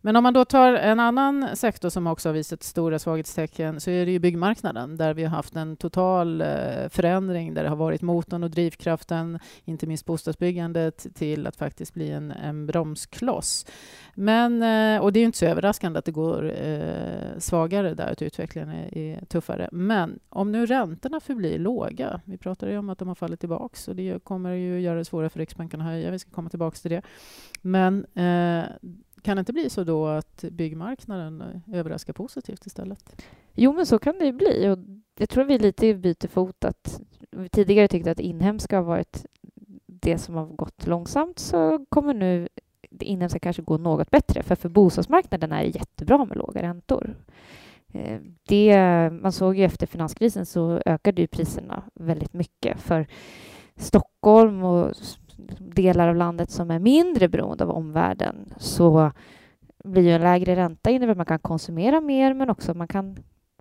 Men 0.00 0.16
om 0.16 0.22
man 0.22 0.34
då 0.34 0.44
tar 0.44 0.74
en 0.74 1.00
annan 1.00 1.48
sektor 1.54 1.88
som 1.88 2.06
också 2.06 2.28
har 2.28 2.34
visat 2.34 2.62
stora 2.62 2.98
svaghetstecken 2.98 3.80
så 3.80 3.90
är 3.90 4.06
det 4.06 4.12
ju 4.12 4.18
byggmarknaden 4.18 4.96
där 4.96 5.14
vi 5.14 5.24
har 5.24 5.30
haft 5.30 5.56
en 5.56 5.76
total 5.76 6.40
eh, 6.40 6.48
förändring 6.88 7.54
där 7.54 7.62
det 7.62 7.68
har 7.68 7.76
varit 7.76 8.02
motorn 8.02 8.44
och 8.44 8.50
drivkraften, 8.50 9.38
inte 9.64 9.86
minst 9.86 10.06
bostadsbyggandet, 10.06 11.06
till 11.14 11.46
att 11.46 11.56
faktiskt 11.56 11.94
bli 11.94 12.10
en, 12.10 12.30
en 12.30 12.66
bra 12.66 12.79
bromskloss. 12.80 13.66
Men, 14.14 14.62
eh, 14.62 15.02
och 15.02 15.12
det 15.12 15.18
är 15.18 15.20
ju 15.20 15.26
inte 15.26 15.38
så 15.38 15.46
överraskande 15.46 15.98
att 15.98 16.04
det 16.04 16.12
går 16.12 16.52
eh, 16.62 17.38
svagare 17.38 17.94
där, 17.94 18.12
att 18.12 18.22
utvecklingen 18.22 18.70
är, 18.70 19.24
tuffare. 19.24 19.68
Men 19.72 20.18
om 20.28 20.52
nu 20.52 20.66
räntorna 20.66 21.20
förblir 21.20 21.58
låga, 21.58 22.20
vi 22.24 22.36
pratade 22.36 22.72
ju 22.72 22.78
om 22.78 22.90
att 22.90 22.98
de 22.98 23.08
har 23.08 23.14
fallit 23.14 23.40
tillbaka 23.40 23.90
och 23.90 23.96
det 23.96 24.24
kommer 24.24 24.52
ju 24.52 24.80
göra 24.80 24.98
det 24.98 25.04
svårare 25.04 25.30
för 25.30 25.38
Riksbanken 25.38 25.80
att 25.80 25.86
höja, 25.86 26.10
vi 26.10 26.18
ska 26.18 26.30
komma 26.30 26.50
tillbaka 26.50 26.76
till 26.76 26.90
det. 26.90 27.02
Men 27.62 28.04
eh, 28.04 28.64
kan 29.22 29.36
det 29.36 29.40
inte 29.40 29.52
bli 29.52 29.70
så 29.70 29.84
då 29.84 30.06
att 30.06 30.44
byggmarknaden 30.50 31.62
överraskar 31.72 32.12
positivt 32.12 32.66
istället? 32.66 33.22
Jo, 33.54 33.72
men 33.72 33.86
så 33.86 33.98
kan 33.98 34.18
det 34.18 34.24
ju 34.24 34.32
bli. 34.32 34.68
Och 34.68 34.78
jag 35.18 35.28
tror 35.28 35.44
vi 35.44 35.58
lite 35.58 35.94
byter 35.94 36.28
fot. 36.28 36.64
Att 36.64 37.00
vi 37.30 37.48
tidigare 37.48 37.88
tyckte 37.88 38.10
att 38.10 38.20
inhemska 38.20 38.76
har 38.76 38.84
varit 38.84 39.26
det 39.86 40.18
som 40.18 40.34
har 40.34 40.46
gått 40.46 40.86
långsamt 40.86 41.38
så 41.38 41.86
kommer 41.88 42.14
nu 42.14 42.48
det 42.90 43.04
inhemska 43.04 43.38
kanske 43.38 43.62
går 43.62 43.78
något 43.78 44.10
bättre, 44.10 44.42
för 44.42 44.54
för 44.54 44.68
bostadsmarknaden 44.68 45.52
är 45.52 45.62
det 45.62 45.68
jättebra 45.68 46.24
med 46.24 46.36
låga 46.36 46.62
räntor. 46.62 47.16
Eh, 47.92 48.20
det, 48.48 48.78
man 49.12 49.32
såg 49.32 49.56
ju 49.56 49.64
efter 49.64 49.86
finanskrisen 49.86 50.46
så 50.46 50.82
ökade 50.86 51.22
ju 51.22 51.26
priserna 51.26 51.82
väldigt 51.94 52.32
mycket 52.32 52.80
för 52.80 53.06
Stockholm 53.76 54.64
och 54.64 54.94
delar 55.58 56.08
av 56.08 56.16
landet 56.16 56.50
som 56.50 56.70
är 56.70 56.78
mindre 56.78 57.28
beroende 57.28 57.64
av 57.64 57.70
omvärlden 57.70 58.54
så 58.56 59.12
blir 59.84 60.02
ju 60.02 60.10
en 60.10 60.20
lägre 60.20 60.56
ränta 60.56 60.90
innebär 60.90 61.10
att 61.10 61.16
man 61.16 61.26
kan 61.26 61.38
konsumera 61.38 62.00
mer 62.00 62.34
men 62.34 62.50
också 62.50 62.74
man 62.74 62.88
kan 62.88 63.16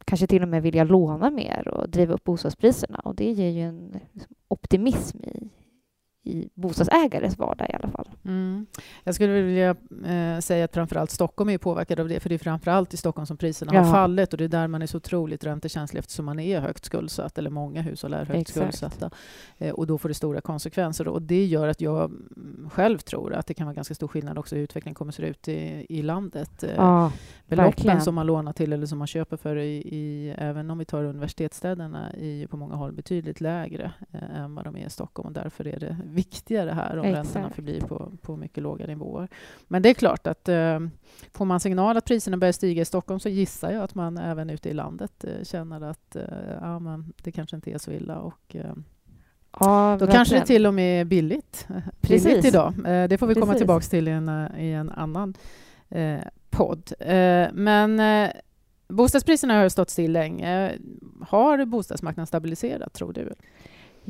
kanske 0.05 0.27
till 0.27 0.43
och 0.43 0.47
med 0.47 0.63
vilja 0.63 0.83
låna 0.83 1.29
mer 1.29 1.67
och 1.67 1.89
driva 1.89 2.13
upp 2.13 2.23
bostadspriserna 2.23 2.99
och 2.99 3.15
det 3.15 3.31
ger 3.31 3.49
ju 3.49 3.61
en 3.61 3.99
liksom, 4.13 4.35
optimism 4.47 5.17
i, 5.23 5.38
i 6.29 6.49
bostadsägares 6.53 7.37
vardag 7.37 7.69
i 7.69 7.73
alla 7.73 7.87
fall. 7.87 8.07
Mm. 8.25 8.65
Jag 9.03 9.15
skulle 9.15 9.41
vilja 9.41 9.75
eh, 10.05 10.39
säga 10.39 10.65
att 10.65 10.73
framförallt 10.73 11.11
Stockholm 11.11 11.49
är 11.49 11.57
påverkad 11.57 11.99
av 11.99 12.09
det, 12.09 12.19
för 12.19 12.29
det 12.29 12.35
är 12.35 12.39
framförallt 12.39 12.93
i 12.93 12.97
Stockholm 12.97 13.25
som 13.25 13.37
priserna 13.37 13.73
ja. 13.73 13.81
har 13.81 13.91
fallit 13.91 14.33
och 14.33 14.37
det 14.37 14.43
är 14.43 14.47
där 14.47 14.67
man 14.67 14.81
är 14.81 14.87
så 14.87 14.97
otroligt 14.97 15.43
räntekänslig 15.43 15.99
eftersom 15.99 16.25
man 16.25 16.39
är 16.39 16.59
högt 16.59 16.85
skuldsatt, 16.85 17.37
eller 17.37 17.49
många 17.49 17.81
hushåll 17.81 18.13
är 18.13 18.25
högt 18.25 18.39
Exakt. 18.39 18.75
skuldsatta. 18.75 19.09
Eh, 19.57 19.73
och 19.73 19.87
då 19.87 19.97
får 19.97 20.09
det 20.09 20.15
stora 20.15 20.41
konsekvenser 20.41 21.07
och 21.07 21.21
det 21.21 21.45
gör 21.45 21.67
att 21.67 21.81
jag 21.81 22.11
själv 22.71 22.97
tror 22.97 23.33
att 23.33 23.47
det 23.47 23.53
kan 23.53 23.67
vara 23.67 23.75
ganska 23.75 23.95
stor 23.95 24.07
skillnad 24.07 24.37
också 24.37 24.55
hur 24.55 24.63
utvecklingen 24.63 24.95
kommer 24.95 25.11
att 25.11 25.15
se 25.15 25.27
ut 25.27 25.47
i, 25.47 25.85
i 25.89 26.01
landet. 26.01 26.63
Eh, 26.63 26.69
ja, 26.75 27.11
beloppen 27.47 27.65
verkligen. 27.65 28.01
som 28.01 28.15
man 28.15 28.25
lånar 28.25 28.53
till 28.53 28.73
eller 28.73 28.85
som 28.85 28.97
man 28.97 29.07
köper 29.07 29.37
för, 29.37 29.55
i, 29.55 29.77
i 29.77 30.35
även 30.37 30.71
om 30.71 30.77
vi 30.77 30.85
tar 30.85 31.03
universitetsstäderna, 31.03 32.11
är 32.13 32.47
på 32.47 32.57
många 32.57 32.75
håll 32.75 32.91
betydligt 32.91 33.41
lägre 33.41 33.91
eh, 34.11 34.39
än 34.39 34.55
vad 34.55 34.65
de 34.65 34.75
är 34.75 34.85
i 34.85 34.89
Stockholm 34.89 35.27
och 35.27 35.33
därför 35.33 35.67
är 35.67 35.79
det 35.79 35.97
viktigare 36.19 36.71
här 36.71 36.97
om 36.99 37.05
Exakt. 37.05 37.25
räntorna 37.25 37.49
förblir 37.49 37.81
på, 37.81 38.11
på 38.21 38.35
mycket 38.35 38.63
låga 38.63 38.87
nivåer. 38.87 39.27
Men 39.67 39.81
det 39.81 39.89
är 39.89 39.93
klart 39.93 40.27
att 40.27 40.49
eh, 40.49 40.79
får 41.33 41.45
man 41.45 41.59
signal 41.59 41.97
att 41.97 42.05
priserna 42.05 42.37
börjar 42.37 42.51
stiga 42.51 42.81
i 42.81 42.85
Stockholm 42.85 43.19
så 43.19 43.29
gissar 43.29 43.71
jag 43.71 43.83
att 43.83 43.95
man 43.95 44.17
även 44.17 44.49
ute 44.49 44.69
i 44.69 44.73
landet 44.73 45.23
eh, 45.23 45.43
känner 45.43 45.81
att 45.81 46.15
eh, 46.15 46.23
ja, 46.61 46.79
men 46.79 47.13
det 47.23 47.31
kanske 47.31 47.55
inte 47.55 47.71
är 47.71 47.77
så 47.77 47.91
illa. 47.91 48.17
Och, 48.19 48.55
eh, 48.55 48.73
Ja, 49.59 49.97
då 49.99 50.07
kanske 50.07 50.39
det 50.39 50.45
till 50.45 50.65
och 50.67 50.73
med 50.73 51.01
är 51.01 51.05
billigt, 51.05 51.67
Precis. 52.01 52.27
billigt 52.27 52.45
idag. 52.45 52.73
Eh, 52.85 53.07
det 53.07 53.17
får 53.17 53.27
vi 53.27 53.33
komma 53.33 53.45
Precis. 53.45 53.59
tillbaka 53.59 53.85
till 53.85 54.07
i 54.07 54.11
en, 54.11 54.29
eh, 54.29 54.65
i 54.65 54.71
en 54.73 54.89
annan 54.89 55.33
eh, 55.89 56.19
podd. 56.49 56.91
Eh, 56.99 57.47
men 57.53 57.99
eh, 57.99 58.29
bostadspriserna 58.87 59.53
har 59.53 59.69
stått 59.69 59.89
still 59.89 60.11
länge. 60.11 60.71
Har 61.27 61.65
bostadsmarknaden 61.65 62.27
stabiliserat, 62.27 62.93
tror 62.93 63.13
du? 63.13 63.33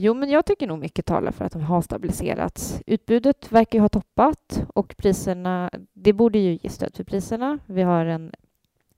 Jo, 0.02 0.14
men 0.14 0.30
jag 0.30 0.46
tycker 0.46 0.68
nog 0.68 0.80
mycket 0.80 1.06
talar 1.06 1.32
för 1.32 1.46
att 1.46 1.52
de 1.52 1.62
har 1.62 1.82
stabiliserats. 1.82 2.82
Utbudet 2.86 3.52
verkar 3.52 3.78
ju 3.78 3.82
ha 3.82 3.90
toppat 3.90 4.64
och 4.74 4.96
priserna, 4.98 5.70
det 5.94 6.14
borde 6.14 6.40
ju 6.40 6.60
ge 6.64 6.70
stöd 6.70 6.96
för 6.96 7.04
priserna. 7.04 7.60
Vi 7.66 7.82
har 7.82 8.06
en 8.06 8.32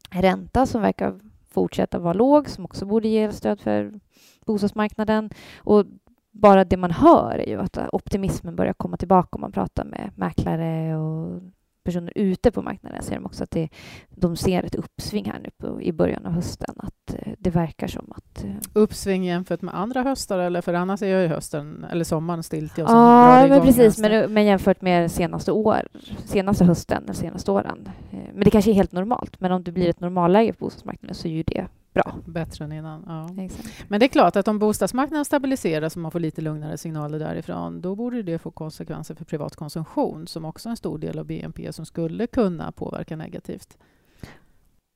ränta 0.10 0.66
som 0.66 0.82
verkar 0.82 1.20
fortsätta 1.50 2.00
vara 2.00 2.14
låg, 2.14 2.50
som 2.50 2.66
också 2.66 2.86
borde 2.86 3.08
ge 3.08 3.32
stöd 3.32 3.60
för 3.60 4.00
bostadsmarknaden. 4.46 5.30
Och 5.58 5.86
bara 6.32 6.66
det 6.66 6.78
man 6.78 6.92
hör 6.92 7.40
är 7.40 7.50
ju 7.50 7.60
att 7.62 7.78
optimismen 7.92 8.56
börjar 8.56 8.74
komma 8.74 8.98
tillbaka 8.98 9.30
om 9.32 9.42
man 9.42 9.52
pratar 9.52 9.86
med 9.86 10.12
mäklare 10.16 10.98
och 10.98 11.42
personer 11.84 12.14
ute 12.16 12.52
på 12.52 12.62
marknaden 12.62 13.04
ser 13.04 13.16
de 13.16 13.26
också 13.26 13.44
att 13.44 13.52
det, 13.52 13.70
de 14.10 14.36
ser 14.36 14.64
ett 14.64 14.76
uppsving 14.76 15.26
här 15.26 15.40
nu 15.40 15.50
på, 15.58 15.82
i 15.82 15.92
början 15.92 16.26
av 16.26 16.32
hösten. 16.32 16.76
Att 16.78 17.14
eh, 17.14 17.34
det 17.38 17.50
verkar 17.50 17.88
som 17.88 18.12
att... 18.16 18.44
eh, 18.44 18.52
Uppsving 18.74 19.24
jämfört 19.26 19.62
med 19.62 19.76
andra 19.76 20.04
höstar? 20.04 20.40
Eller 20.40 20.62
för 20.62 20.74
annars 20.74 21.02
är 21.02 21.22
ju 21.22 21.28
hösten 21.28 21.86
eller 21.92 22.04
sommaren 22.04 22.44
stiltje 22.44 22.84
och 22.84 22.90
Ja, 22.90 23.48
men 23.48 23.62
precis. 23.62 23.98
Men, 23.98 24.34
men 24.34 24.46
jämfört 24.46 24.82
med 24.82 25.12
senaste 25.12 25.52
år, 25.52 25.88
senaste 26.26 26.66
hösten 26.66 27.04
eller 27.04 27.14
senaste 27.14 27.52
åren. 27.52 27.90
Eh, 28.12 28.20
Men 28.34 28.44
det 28.44 28.50
kanske 28.52 28.72
är 28.72 28.76
helt 28.76 28.92
normalt. 28.92 29.40
Men 29.40 29.52
om 29.52 29.64
det 29.64 29.72
blir 29.72 29.90
ett 29.90 30.00
normalläge 30.00 30.54
på 30.54 30.66
bostadsmarknaden 30.66 31.16
så 31.16 31.28
är 31.28 31.32
ju 31.32 31.44
det 31.44 31.68
bra. 31.94 32.14
Bättre 32.26 32.66
än 32.66 32.72
innan. 32.72 33.04
Ja. 33.08 33.44
Exakt. 33.44 33.86
Men 33.88 34.00
det 34.00 34.06
är 34.06 34.08
klart 34.08 34.36
att 34.36 34.48
om 34.48 34.60
bostadsmarknaden 34.60 35.26
stabiliseras 35.26 35.96
och 35.96 36.02
man 36.02 36.12
får 36.12 36.20
lite 36.20 36.42
lugnare 36.42 36.78
signaler 36.78 37.20
därifrån, 37.20 37.82
då 37.82 37.96
borde 37.96 38.24
det 38.24 38.40
få 38.40 38.52
konsekvenser 38.52 39.16
för 39.16 39.26
privat 39.26 39.56
konsumtion, 39.56 40.28
som 40.28 40.46
också 40.46 40.70
är 40.70 40.72
en 40.72 40.78
stor 40.78 40.98
del 40.98 41.20
av 41.20 41.26
BNP, 41.26 41.74
som 41.74 41.86
skulle 41.86 42.28
kunna 42.28 42.72
påverka 42.72 43.16
negativt. 43.16 43.78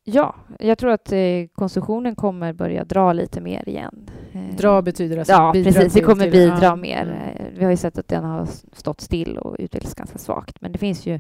Ja, 0.08 0.36
jag 0.60 0.78
tror 0.78 0.92
att 0.92 1.12
eh, 1.12 1.20
konsumtionen 1.56 2.16
kommer 2.16 2.54
börja 2.54 2.84
dra 2.84 3.14
lite 3.14 3.42
mer 3.42 3.70
igen. 3.70 4.10
Eh, 4.32 4.56
Dra 4.58 4.82
betyder 4.82 5.18
alltså 5.18 5.34
Ja, 5.34 5.52
precis. 5.54 5.94
Det 5.94 6.02
kommer 6.02 6.32
bidra 6.32 6.60
ja. 6.62 6.75
mer. 6.75 7.02
Mm. 7.02 7.18
Eh, 7.18 7.46
Vi 7.58 7.64
har 7.64 7.72
ju 7.72 7.78
sett 7.78 7.98
att 7.98 8.08
den 8.08 8.24
har 8.24 8.48
stått 8.74 9.02
still 9.02 9.38
och 9.38 9.56
utvecklats 9.60 9.96
ganska 9.96 10.18
svagt. 10.18 10.62
Men 10.62 10.72
det 10.72 10.78
finns 10.78 11.06
ju 11.06 11.20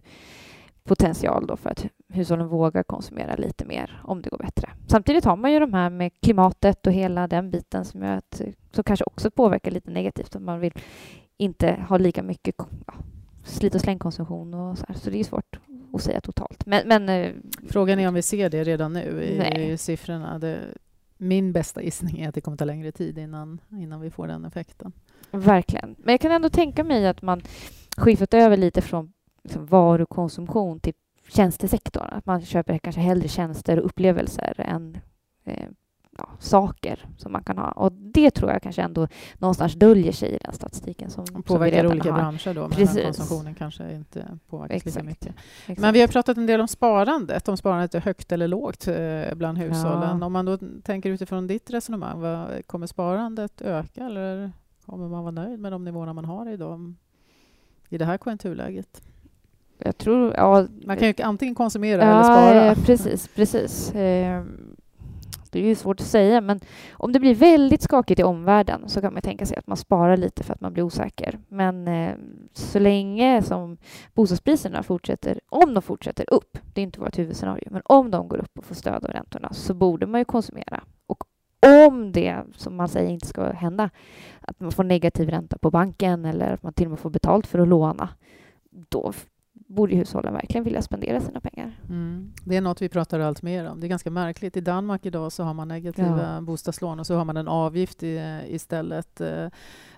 potential 0.85 1.47
då 1.47 1.57
för 1.57 1.69
att 1.69 1.85
hushållen 2.09 2.47
vågar 2.47 2.83
konsumera 2.83 3.35
lite 3.35 3.65
mer 3.65 4.01
om 4.03 4.21
det 4.21 4.29
går 4.29 4.37
bättre. 4.37 4.69
Samtidigt 4.87 5.25
har 5.25 5.35
man 5.35 5.53
ju 5.53 5.59
de 5.59 5.73
här 5.73 5.89
med 5.89 6.11
klimatet 6.21 6.87
och 6.87 6.93
hela 6.93 7.27
den 7.27 7.51
biten 7.51 7.85
som, 7.85 8.03
gör 8.03 8.13
att, 8.17 8.41
som 8.71 8.83
kanske 8.83 9.05
också 9.05 9.31
påverkar 9.31 9.71
lite 9.71 9.91
negativt. 9.91 10.35
Att 10.35 10.41
man 10.41 10.59
vill 10.59 10.73
inte 11.37 11.85
ha 11.89 11.97
lika 11.97 12.23
mycket 12.23 12.55
ja, 12.87 12.93
slit 13.43 13.75
och 13.75 13.81
slängkonsumtion 13.81 14.53
och 14.53 14.77
så 14.77 14.85
här. 14.87 14.95
Så 14.95 15.09
det 15.09 15.19
är 15.19 15.23
svårt 15.23 15.59
att 15.93 16.01
säga 16.01 16.21
totalt. 16.21 16.65
Men, 16.65 16.87
men 16.87 17.09
eh, 17.09 17.31
Frågan 17.69 17.99
är 17.99 18.07
om 18.07 18.13
vi 18.13 18.21
ser 18.21 18.49
det 18.49 18.63
redan 18.63 18.93
nu 18.93 19.23
i, 19.23 19.37
Nej. 19.37 19.77
siffrorna. 19.77 20.39
Det, 20.39 20.59
min 21.17 21.53
bästa 21.53 21.81
gissning 21.81 22.19
är 22.19 22.29
att 22.29 22.35
det 22.35 22.41
kommer 22.41 22.57
ta 22.57 22.65
längre 22.65 22.91
tid 22.91 23.17
innan, 23.17 23.61
innan 23.71 24.01
vi 24.01 24.09
får 24.09 24.27
den 24.27 24.45
effekten. 24.45 24.91
Verkligen. 25.31 25.95
Men 25.97 26.13
jag 26.13 26.21
kan 26.21 26.31
ändå 26.31 26.49
tänka 26.49 26.83
mig 26.83 27.07
att 27.07 27.21
man 27.21 27.41
skiftat 27.97 28.33
över 28.33 28.57
lite 28.57 28.81
från 28.81 29.13
liksom, 29.45 29.65
varukonsumtion 29.65 30.79
till 30.79 30.93
tjänstesektorn. 31.27 32.09
Att 32.11 32.25
man 32.25 32.41
köper 32.41 32.77
kanske 32.77 33.01
hellre 33.01 33.27
tjänster 33.27 33.79
och 33.79 33.85
upplevelser 33.85 34.55
än 34.57 34.97
eh, 35.45 35.69
ja, 36.17 36.29
saker 36.39 37.05
som 37.17 37.31
man 37.31 37.43
kan 37.43 37.57
ha. 37.57 37.71
Och 37.71 37.91
det 37.91 38.31
tror 38.31 38.51
jag 38.51 38.61
kanske 38.61 38.81
ändå 38.81 39.07
någonstans 39.37 39.73
döljer 39.73 40.11
sig 40.11 40.29
i 40.29 40.37
den 40.41 40.53
statistiken 40.53 41.09
som, 41.09 41.25
som 41.25 41.43
Påverkar 41.43 41.75
redan 41.77 41.91
olika 41.91 42.11
har. 42.11 42.19
branscher 42.19 42.53
då, 42.53 42.61
men 42.61 42.71
Precis. 42.71 43.03
konsumtionen 43.03 43.55
kanske 43.55 43.93
inte 43.93 44.39
påverkas 44.49 44.85
lika 44.85 44.89
Exakt. 44.89 45.05
mycket. 45.05 45.35
Exakt. 45.61 45.79
Men 45.79 45.93
vi 45.93 46.01
har 46.01 46.07
pratat 46.07 46.37
en 46.37 46.45
del 46.45 46.61
om 46.61 46.67
sparandet, 46.67 47.47
om 47.47 47.57
sparandet 47.57 47.95
är 47.95 47.99
högt 47.99 48.31
eller 48.31 48.47
lågt 48.47 48.87
eh, 48.87 49.35
bland 49.35 49.57
hushållen. 49.57 50.19
Ja. 50.19 50.25
Om 50.25 50.33
man 50.33 50.45
då 50.45 50.57
tänker 50.83 51.09
utifrån 51.09 51.47
ditt 51.47 51.69
resonemang, 51.69 52.19
vad, 52.19 52.67
kommer 52.67 52.87
sparandet 52.87 53.61
öka 53.61 54.05
eller 54.05 54.51
kommer 54.85 55.07
man 55.09 55.23
vara 55.23 55.31
nöjd 55.31 55.59
med 55.59 55.71
de 55.71 55.83
nivåerna 55.83 56.13
man 56.13 56.25
har 56.25 56.49
idag 56.49 56.93
i 57.89 57.97
det 57.97 58.05
här 58.05 58.17
konjunkturläget? 58.17 59.01
Jag 59.77 59.97
tror... 59.97 60.33
Ja, 60.33 60.67
Man 60.85 60.97
kan 60.97 61.07
ju 61.07 61.13
antingen 61.23 61.55
konsumera 61.55 62.01
eller 62.03 62.23
spara. 62.23 62.65
Ja, 62.65 62.75
precis, 62.85 63.27
precis. 63.27 63.95
Eh, 63.95 64.43
Det 65.51 65.59
är 65.59 65.63
ju 65.63 65.75
svårt 65.75 65.99
att 65.99 66.05
säga, 66.07 66.41
men 66.41 66.59
om 66.93 67.11
det 67.11 67.19
blir 67.19 67.35
väldigt 67.35 67.81
skakigt 67.81 68.19
i 68.19 68.23
omvärlden 68.23 68.89
så 68.89 69.01
kan 69.01 69.13
man 69.13 69.21
tänka 69.21 69.45
sig 69.45 69.57
att 69.57 69.67
man 69.67 69.77
sparar 69.77 70.17
lite 70.17 70.43
för 70.43 70.53
att 70.53 70.61
man 70.61 70.73
blir 70.73 70.83
osäker. 70.83 71.39
Men 71.47 71.87
eh, 71.87 72.15
så 72.53 72.79
länge 72.79 73.41
som 73.41 73.77
bostadspriserna 74.13 74.83
fortsätter, 74.83 75.39
om 75.49 75.73
de 75.73 75.81
fortsätter 75.81 76.33
upp, 76.33 76.57
det 76.73 76.81
är 76.81 76.83
inte 76.83 76.99
vårt 76.99 77.17
huvudscenario, 77.19 77.67
men 77.71 77.81
om 77.85 78.11
de 78.11 78.27
går 78.27 78.37
upp 78.37 78.57
och 78.57 78.65
får 78.65 78.75
stöd 78.75 79.05
av 79.05 79.11
räntorna 79.11 79.53
så 79.53 79.73
borde 79.73 80.05
man 80.05 80.21
ju 80.21 80.25
konsumera. 80.25 80.83
Och 81.07 81.23
om 81.87 82.11
det, 82.11 82.35
som 82.55 82.75
man 82.75 82.89
säger, 82.89 83.09
inte 83.09 83.27
ska 83.27 83.51
hända, 83.51 83.89
att 84.41 84.59
man 84.59 84.71
får 84.71 84.83
negativ 84.83 85.29
ränta 85.29 85.57
på 85.57 85.71
banken 85.71 86.25
eller 86.25 86.53
att 86.53 86.63
man 86.63 86.73
till 86.73 86.85
och 86.85 86.91
med 86.91 86.99
får 86.99 87.09
betalt 87.09 87.47
för 87.47 87.59
att 87.59 87.67
låna, 87.67 88.09
då 88.89 89.13
borde 89.67 89.95
hushållen 89.95 90.33
verkligen 90.33 90.63
vilja 90.63 90.81
spendera 90.81 91.21
sina 91.21 91.41
pengar. 91.41 91.79
Mm. 91.89 92.33
Det 92.45 92.55
är 92.55 92.61
något 92.61 92.81
vi 92.81 92.89
pratar 92.89 93.19
allt 93.19 93.41
mer 93.41 93.65
om. 93.69 93.79
Det 93.79 93.87
är 93.87 93.89
ganska 93.89 94.09
märkligt. 94.11 94.57
I 94.57 94.61
Danmark 94.61 95.05
idag 95.05 95.31
så 95.31 95.43
har 95.43 95.53
man 95.53 95.67
negativa 95.67 96.33
Ja. 96.35 96.41
bostadslån 96.41 96.99
och 96.99 97.07
så 97.07 97.15
har 97.15 97.25
man 97.25 97.37
en 97.37 97.47
avgift 97.47 98.03
i, 98.03 98.41
istället. 98.47 99.21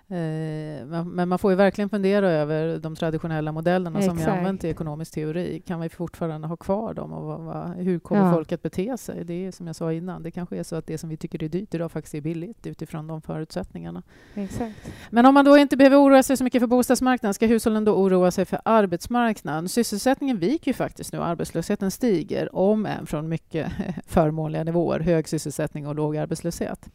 Eh, 0.10 0.86
Men 1.06 1.30
man 1.30 1.40
får 1.40 1.52
ju 1.52 1.56
verkligen 1.56 1.90
fundera 1.90 2.30
över 2.32 2.78
de 2.80 2.96
traditionella 2.96 3.52
modellerna 3.52 4.02
som 4.02 4.16
vi 4.16 4.22
Exakt. 4.22 4.38
använt 4.38 4.64
i 4.64 4.68
ekonomisk 4.70 5.12
teori. 5.14 5.62
Kan 5.66 5.80
vi 5.82 5.90
fortfarande 5.90 6.48
ha 6.48 6.58
kvar 6.58 6.94
dem? 6.94 7.14
Och 7.14 7.70
hur 7.76 8.00
kommer 8.00 8.26
Ja. 8.26 8.34
folk 8.34 8.52
att 8.52 8.62
bete 8.62 8.98
sig? 8.98 9.24
Det 9.26 9.46
är 9.46 9.52
som 9.52 9.68
jag 9.68 9.76
sa 9.76 9.94
innan, 9.94 10.24
det 10.24 10.32
kanske 10.32 10.58
är 10.58 10.64
så 10.64 10.76
att 10.76 10.88
det 10.88 10.98
som 10.98 11.10
vi 11.10 11.18
tycker 11.18 11.44
är 11.44 11.50
dyrt 11.50 11.74
idag 11.74 11.92
faktiskt 11.92 12.16
är 12.16 12.22
billigt 12.22 12.68
utifrån 12.68 13.08
de 13.08 13.22
förutsättningarna. 13.22 14.04
Exakt. 14.36 14.76
Men 15.10 15.26
om 15.26 15.34
man 15.34 15.46
då 15.46 15.58
inte 15.58 15.78
behöver 15.78 15.98
oroa 15.98 16.24
sig 16.24 16.38
så 16.38 16.44
mycket 16.44 16.62
för 16.62 16.68
bostadsmarknaden, 16.68 17.34
ska 17.34 17.46
hushållen 17.46 17.86
då 17.86 17.92
oroa 17.96 18.32
sig 18.32 18.46
för 18.46 18.60
arbetsmarknaden? 18.66 19.70
Sysselsättningen 19.70 20.38
viker 20.40 20.68
ju 20.72 20.74
faktiskt 20.74 21.14
nu, 21.14 21.22
arbetslösheten 21.22 21.92
stiger, 21.92 22.56
om 22.56 22.86
än 22.86 23.06
från 23.06 23.30
mycket 23.30 23.72
förmånliga 24.06 24.64
nivåer, 24.64 25.00
hög 25.00 25.28
sysselsättning 25.28 25.88
och 25.88 25.96
låg 25.96 26.18
arbetslöshet. 26.18 26.90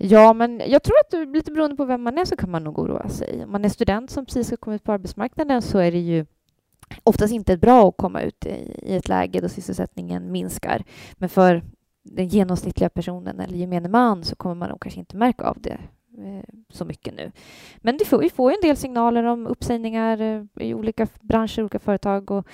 Ja, 0.00 0.32
men 0.32 0.62
jag 0.66 0.82
tror 0.82 0.96
att 0.98 1.28
lite 1.28 1.52
beroende 1.52 1.76
på 1.76 1.84
vem 1.84 2.02
man 2.02 2.18
är 2.18 2.24
så 2.24 2.36
kan 2.36 2.50
man 2.50 2.64
nog 2.64 2.78
oroa 2.78 3.08
sig. 3.08 3.44
Om 3.44 3.52
man 3.52 3.64
är 3.64 3.68
student 3.68 4.10
som 4.10 4.26
precis 4.26 4.50
har 4.50 4.56
kommit 4.56 4.80
ut 4.80 4.84
på 4.84 4.92
arbetsmarknaden 4.92 5.62
så 5.62 5.78
är 5.78 5.92
det 5.92 5.98
ju 5.98 6.26
oftast 7.04 7.32
inte 7.32 7.56
bra 7.56 7.88
att 7.88 7.96
komma 7.96 8.22
ut 8.22 8.46
i, 8.46 8.96
ett 8.96 9.08
läge 9.08 9.40
då 9.40 9.48
sysselsättningen 9.48 10.32
minskar. 10.32 10.84
Men 11.14 11.28
för 11.28 11.62
den 12.02 12.28
genomsnittliga 12.28 12.88
personen 12.88 13.40
eller 13.40 13.56
gemene 13.56 13.88
man 13.88 14.24
så 14.24 14.36
kommer 14.36 14.54
man 14.54 14.68
nog 14.68 14.80
kanske 14.80 15.00
inte 15.00 15.16
märka 15.16 15.44
av 15.44 15.56
det 15.60 15.78
eh, 16.18 16.54
så 16.68 16.84
mycket 16.84 17.14
nu. 17.14 17.32
Men 17.76 17.98
får, 18.06 18.18
vi 18.18 18.30
får 18.30 18.50
ju 18.50 18.54
en 18.54 18.68
del 18.68 18.76
signaler 18.76 19.24
om 19.24 19.46
uppsägningar 19.46 20.20
eh, 20.20 20.66
i 20.66 20.74
olika 20.74 21.06
branscher, 21.20 21.60
olika 21.60 21.78
företag 21.78 22.30
och 22.30 22.46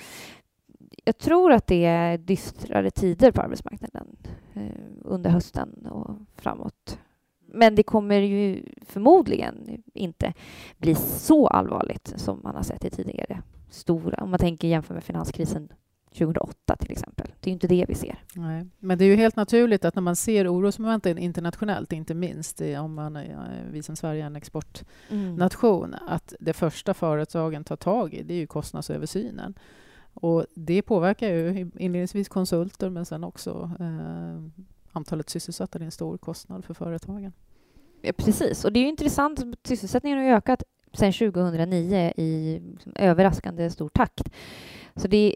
jag 1.03 1.17
tror 1.17 1.51
att 1.51 1.67
det 1.67 1.85
är 1.85 2.17
dystrare 2.17 2.91
tider 2.91 3.31
på 3.31 3.41
arbetsmarknaden 3.41 4.17
eh, 4.53 4.81
under 5.01 5.29
hösten 5.29 5.85
och 5.85 6.15
framåt. 6.35 6.99
Men 7.55 7.75
det 7.75 7.83
kommer 7.83 8.19
ju 8.19 8.65
förmodligen 8.81 9.83
inte 9.93 10.33
bli 10.77 10.95
så 10.95 11.47
allvarligt 11.47 12.13
som 12.15 12.39
man 12.43 12.55
har 12.55 12.63
sett 12.63 12.85
i 12.85 12.89
tidigare 12.89 13.41
stora, 13.69 14.23
om 14.23 14.29
man 14.29 14.39
tänker 14.39 14.67
jämför 14.67 14.93
med 14.93 15.03
finanskrisen 15.03 15.69
2008 16.09 16.75
till 16.75 16.91
exempel. 16.91 17.27
Det 17.39 17.47
är 17.47 17.51
ju 17.51 17.53
inte 17.53 17.67
det 17.67 17.85
vi 17.87 17.95
ser. 17.95 18.23
Nej. 18.35 18.65
Men 18.79 18.97
det 18.97 19.05
är 19.05 19.07
ju 19.07 19.15
helt 19.15 19.35
naturligt 19.35 19.85
att 19.85 19.95
när 19.95 20.01
man 20.01 20.15
ser 20.15 20.53
orosmomenten 20.53 21.17
internationellt, 21.17 21.93
inte 21.93 22.13
minst 22.13 22.61
om 22.79 22.93
man, 22.93 23.19
vi 23.71 23.83
som 23.83 23.95
Sverige 23.95 24.23
är 24.23 24.27
en 24.27 24.35
exportnation, 24.35 25.95
att 26.07 26.33
det 26.39 26.53
första 26.53 26.93
företagen 26.93 27.63
tar 27.63 27.75
tag 27.75 28.13
i 28.13 28.23
det 28.23 28.33
är 28.33 28.37
ju 28.37 28.47
kostnadsöversynen. 28.47 29.53
Och 30.13 30.45
det 30.53 30.81
påverkar 30.81 31.27
ju 31.27 31.71
inledningsvis 31.77 32.29
konsulter 32.29 32.89
men 32.89 33.05
sen 33.05 33.23
också 33.23 33.71
eh, 33.79 34.65
antalet 34.91 35.29
sysselsatta. 35.29 35.79
Det 35.79 35.83
är 35.83 35.85
en 35.85 35.91
stor 35.91 36.17
kostnad 36.17 36.65
för 36.65 36.73
företagen. 36.73 37.33
Ja, 38.05 38.13
precis, 38.13 38.65
och 38.65 38.73
det 38.73 38.79
är 38.79 38.81
ju 38.81 38.89
intressant. 38.89 39.39
Sysselsättningen 39.63 40.19
har 40.19 40.25
ju 40.25 40.31
ökat 40.31 40.63
sedan 40.93 41.13
2009 41.13 42.13
i 42.17 42.59
liksom 42.71 42.91
överraskande 42.95 43.69
stor 43.69 43.89
takt. 43.89 44.29
Så 44.95 45.07
det 45.07 45.35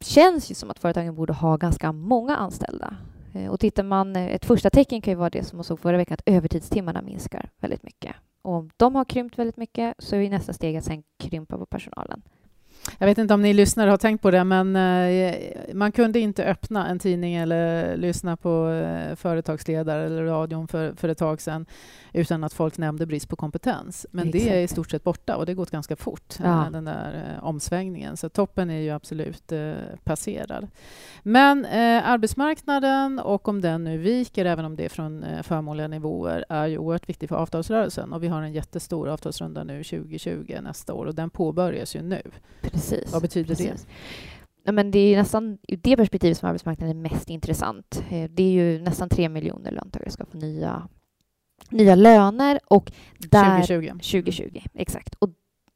känns 0.00 0.50
ju 0.50 0.54
som 0.54 0.70
att 0.70 0.78
företagen 0.78 1.14
borde 1.14 1.32
ha 1.32 1.56
ganska 1.56 1.92
många 1.92 2.36
anställda. 2.36 2.96
Eh, 3.34 3.50
och 3.50 3.60
tittar 3.60 3.82
man, 3.82 4.16
eh, 4.16 4.26
ett 4.26 4.44
första 4.44 4.70
tecken 4.70 5.02
kan 5.02 5.12
ju 5.12 5.18
vara 5.18 5.30
det 5.30 5.44
som 5.44 5.56
man 5.56 5.64
såg 5.64 5.80
förra 5.80 5.96
veckan, 5.96 6.14
att 6.14 6.34
övertidstimmarna 6.34 7.02
minskar 7.02 7.50
väldigt 7.60 7.82
mycket. 7.82 8.16
Och 8.42 8.52
om 8.52 8.70
de 8.76 8.94
har 8.94 9.04
krympt 9.04 9.38
väldigt 9.38 9.56
mycket 9.56 9.94
så 9.98 10.16
är 10.16 10.30
nästa 10.30 10.52
steg 10.52 10.76
att 10.76 10.84
sen 10.84 11.02
krympa 11.18 11.58
på 11.58 11.66
personalen. 11.66 12.22
Jag 12.98 13.06
vet 13.06 13.18
inte 13.18 13.34
om 13.34 13.42
ni 13.42 13.52
lyssnare 13.52 13.90
har 13.90 13.96
tänkt 13.96 14.22
på 14.22 14.30
det, 14.30 14.44
men 14.44 14.76
eh, 14.76 15.34
man 15.74 15.92
kunde 15.92 16.20
inte 16.20 16.44
öppna 16.44 16.88
en 16.88 16.98
tidning 16.98 17.34
eller 17.34 17.96
lyssna 17.96 18.36
på 18.36 18.68
eh, 18.70 19.16
företagsledare 19.16 20.06
eller 20.06 20.24
radion 20.24 20.68
för, 20.68 20.92
för 20.96 21.08
ett 21.08 21.18
tag 21.18 21.40
sedan 21.40 21.66
utan 22.16 22.44
att 22.44 22.52
folk 22.52 22.78
nämnde 22.78 23.06
brist 23.06 23.28
på 23.28 23.36
kompetens. 23.36 24.06
Men 24.10 24.28
Exakt. 24.28 24.44
det 24.44 24.56
är 24.56 24.60
i 24.62 24.68
stort 24.68 24.90
sett 24.90 25.04
borta 25.04 25.36
och 25.36 25.46
det 25.46 25.52
har 25.52 25.56
gått 25.56 25.70
ganska 25.70 25.96
fort, 25.96 26.34
ja. 26.42 26.68
den 26.72 26.84
där 26.84 27.38
omsvängningen. 27.42 28.16
Så 28.16 28.28
toppen 28.28 28.70
är 28.70 28.80
ju 28.80 28.90
absolut 28.90 29.52
eh, 29.52 29.74
passerad. 30.04 30.68
Men 31.22 31.64
eh, 31.64 32.08
arbetsmarknaden 32.08 33.18
och 33.18 33.48
om 33.48 33.60
den 33.60 33.84
nu 33.84 33.98
viker, 33.98 34.44
även 34.44 34.64
om 34.64 34.76
det 34.76 34.84
är 34.84 34.88
från 34.88 35.24
eh, 35.24 35.42
förmånliga 35.42 35.88
nivåer, 35.88 36.44
är 36.48 36.66
ju 36.66 36.78
oerhört 36.78 37.08
viktig 37.08 37.28
för 37.28 37.36
avtalsrörelsen 37.36 38.12
och 38.12 38.22
vi 38.22 38.28
har 38.28 38.42
en 38.42 38.52
jättestor 38.52 39.08
avtalsrunda 39.08 39.64
nu 39.64 39.84
2020 39.84 40.58
nästa 40.62 40.94
år 40.94 41.06
och 41.06 41.14
den 41.14 41.30
påbörjas 41.30 41.96
ju 41.96 42.02
nu. 42.02 42.22
Precis. 42.60 43.12
Vad 43.12 43.22
betyder 43.22 43.48
Precis. 43.54 43.86
det? 44.64 44.72
Men 44.72 44.90
det 44.90 44.98
är 44.98 45.16
nästan 45.16 45.58
ur 45.68 45.76
det 45.82 45.96
perspektivet 45.96 46.38
som 46.38 46.48
arbetsmarknaden 46.48 46.96
är 46.96 47.10
mest 47.10 47.30
intressant. 47.30 48.02
Eh, 48.10 48.30
det 48.30 48.42
är 48.42 48.50
ju 48.50 48.82
nästan 48.82 49.08
tre 49.08 49.28
miljoner 49.28 49.70
löntagare 49.70 50.10
ska 50.10 50.24
få 50.24 50.38
nya, 50.38 50.88
nya 51.70 51.94
löner 51.94 52.60
och 52.66 52.92
där... 53.18 53.56
2020. 53.56 53.88
2020, 53.88 54.60
exakt. 54.74 55.14
Och 55.18 55.30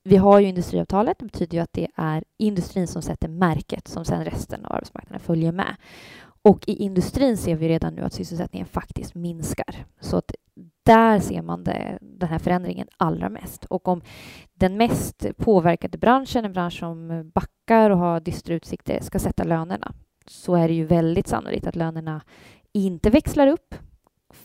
vi 0.05 0.17
har 0.17 0.41
ju 0.41 0.49
industriavtalet. 0.49 1.19
Det 1.19 1.25
betyder 1.25 1.59
ju 1.59 1.63
att 1.63 1.73
det 1.73 1.89
är 1.97 2.25
industrin 2.39 2.87
som 2.87 3.03
sätter 3.03 3.29
märket 3.29 3.89
som 3.89 4.05
sen 4.05 4.25
resten 4.25 4.65
av 4.65 4.73
arbetsmarknaden 4.73 5.21
följer 5.21 5.53
med. 5.53 5.77
Och 6.43 6.69
i 6.69 6.73
industrin 6.73 7.37
ser 7.37 7.57
vi 7.57 7.69
redan 7.69 7.95
nu 7.95 8.03
att 8.03 8.13
sysselsättningen 8.13 8.67
faktiskt 8.67 9.15
minskar. 9.15 9.87
Så 10.01 10.17
att 10.17 10.35
där 10.83 11.19
ser 11.19 11.43
man 11.43 11.65
det, 11.65 11.99
den 12.01 12.29
här 12.29 12.39
förändringen 12.39 12.89
allra 12.97 13.29
mest. 13.29 13.65
Och 13.65 13.89
om 13.89 14.03
den 14.55 14.77
mest 14.77 15.27
påverkade 15.37 15.99
branschen, 15.99 16.45
en 16.45 16.53
bransch 16.53 16.79
som 16.79 17.31
backar 17.35 17.91
och 17.91 17.99
har 17.99 18.21
dystra 18.21 18.55
utsikter, 18.55 19.01
ska 19.01 19.19
sätta 19.19 19.45
lönerna 19.45 19.95
så 20.27 20.55
är 20.55 20.69
det 20.69 20.75
ju 20.75 20.85
väldigt 20.85 21.29
sannolikt 21.29 21.67
att 21.67 21.77
lönerna 21.77 22.21
inte 22.73 23.11
växlar 23.11 23.47
upp. 23.47 23.75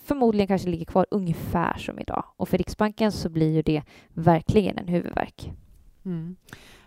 Förmodligen 0.06 0.48
kanske 0.48 0.70
ligger 0.70 0.86
kvar 0.86 1.06
ungefär 1.12 1.78
som 1.78 2.00
idag. 2.00 2.24
Och 2.38 2.50
för 2.50 2.58
Riksbanken 2.58 3.12
så 3.12 3.30
blir 3.30 3.52
ju 3.52 3.62
det 3.62 3.84
verkligen 4.14 4.78
en 4.78 4.88
huvudvärk. 4.88 5.52
Mm. 6.06 6.36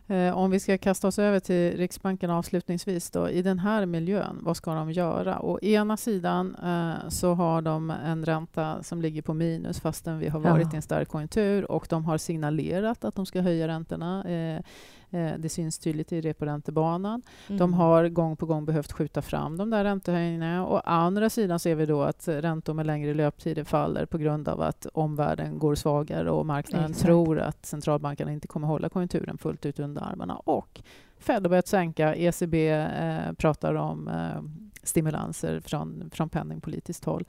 Eh, 0.06 0.38
om 0.38 0.50
vi 0.50 0.60
ska 0.60 0.78
kasta 0.78 1.08
oss 1.08 1.18
över 1.18 1.40
till 1.40 1.76
Riksbanken 1.76 2.30
avslutningsvis 2.30 3.10
då, 3.10 3.30
i 3.30 3.42
den 3.42 3.58
här 3.58 3.86
miljön, 3.86 4.38
vad 4.42 4.56
ska 4.56 4.74
de 4.74 4.92
göra? 4.92 5.40
Å 5.42 5.60
ena 5.60 5.96
sidan 5.96 6.54
eh, 6.54 7.08
så 7.08 7.34
har 7.34 7.62
de 7.62 7.90
en 7.90 8.24
ränta 8.24 8.82
som 8.82 9.02
ligger 9.02 9.22
på 9.22 9.34
minus 9.34 9.80
fastän 9.80 10.18
vi 10.18 10.28
har 10.28 10.40
varit 10.40 10.66
ja. 10.66 10.72
i 10.72 10.76
en 10.76 10.82
stark 10.82 11.08
konjunktur 11.08 11.70
och 11.70 11.86
de 11.90 12.04
har 12.04 12.18
signalerat 12.18 13.04
att 13.04 13.14
de 13.14 13.26
ska 13.26 13.40
höja 13.40 13.68
räntorna. 13.68 14.24
Eh, 14.24 14.38
Eh, 14.48 14.62
det 15.10 15.48
syns 15.48 15.78
tydligt 15.78 16.12
i 16.12 16.20
reporäntebanan. 16.20 17.22
Mm. 17.48 17.58
De 17.58 17.74
har 17.74 18.08
gång 18.08 18.36
på 18.36 18.46
gång 18.46 18.64
behövt 18.64 18.92
skjuta 18.92 19.22
fram 19.22 19.56
de 19.56 19.70
där 19.70 19.84
räntehöjningarna. 19.84 20.66
Å 20.66 20.80
andra 20.84 21.30
sidan 21.30 21.58
ser 21.58 21.74
vi 21.74 21.86
då 21.86 22.02
att 22.02 22.28
räntor 22.28 22.74
med 22.74 22.86
längre 22.86 23.14
löptider 23.14 23.64
faller 23.64 24.06
på 24.06 24.18
grund 24.18 24.48
av 24.48 24.60
att 24.60 24.86
omvärlden 24.92 25.58
går 25.58 25.74
svagare 25.74 26.30
och 26.30 26.46
marknaden 26.46 26.90
Exakt. 26.90 27.06
tror 27.06 27.38
att 27.38 27.66
centralbankerna 27.66 28.32
inte 28.32 28.48
kommer 28.48 28.66
hålla 28.68 28.88
konjunkturen 28.88 29.38
fullt 29.38 29.66
ut 29.66 29.78
under 29.78 30.02
armarna. 30.02 30.36
Och 30.36 30.82
Fed 31.18 31.42
har 31.42 31.48
börjat 31.48 31.68
sänka. 31.68 32.14
ECB 32.14 32.68
eh, 32.68 33.32
pratar 33.32 33.74
om 33.74 34.08
eh, 34.08 34.42
stimulanser 34.82 35.60
från, 35.60 36.10
från 36.12 36.28
penningpolitiskt 36.28 37.04
håll. 37.04 37.24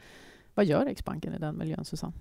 Vad 0.54 0.66
gör 0.66 0.86
Riksbanken 0.86 1.34
i 1.34 1.40
den 1.40 1.58
miljön, 1.58 1.86
Susanne? 1.86 2.14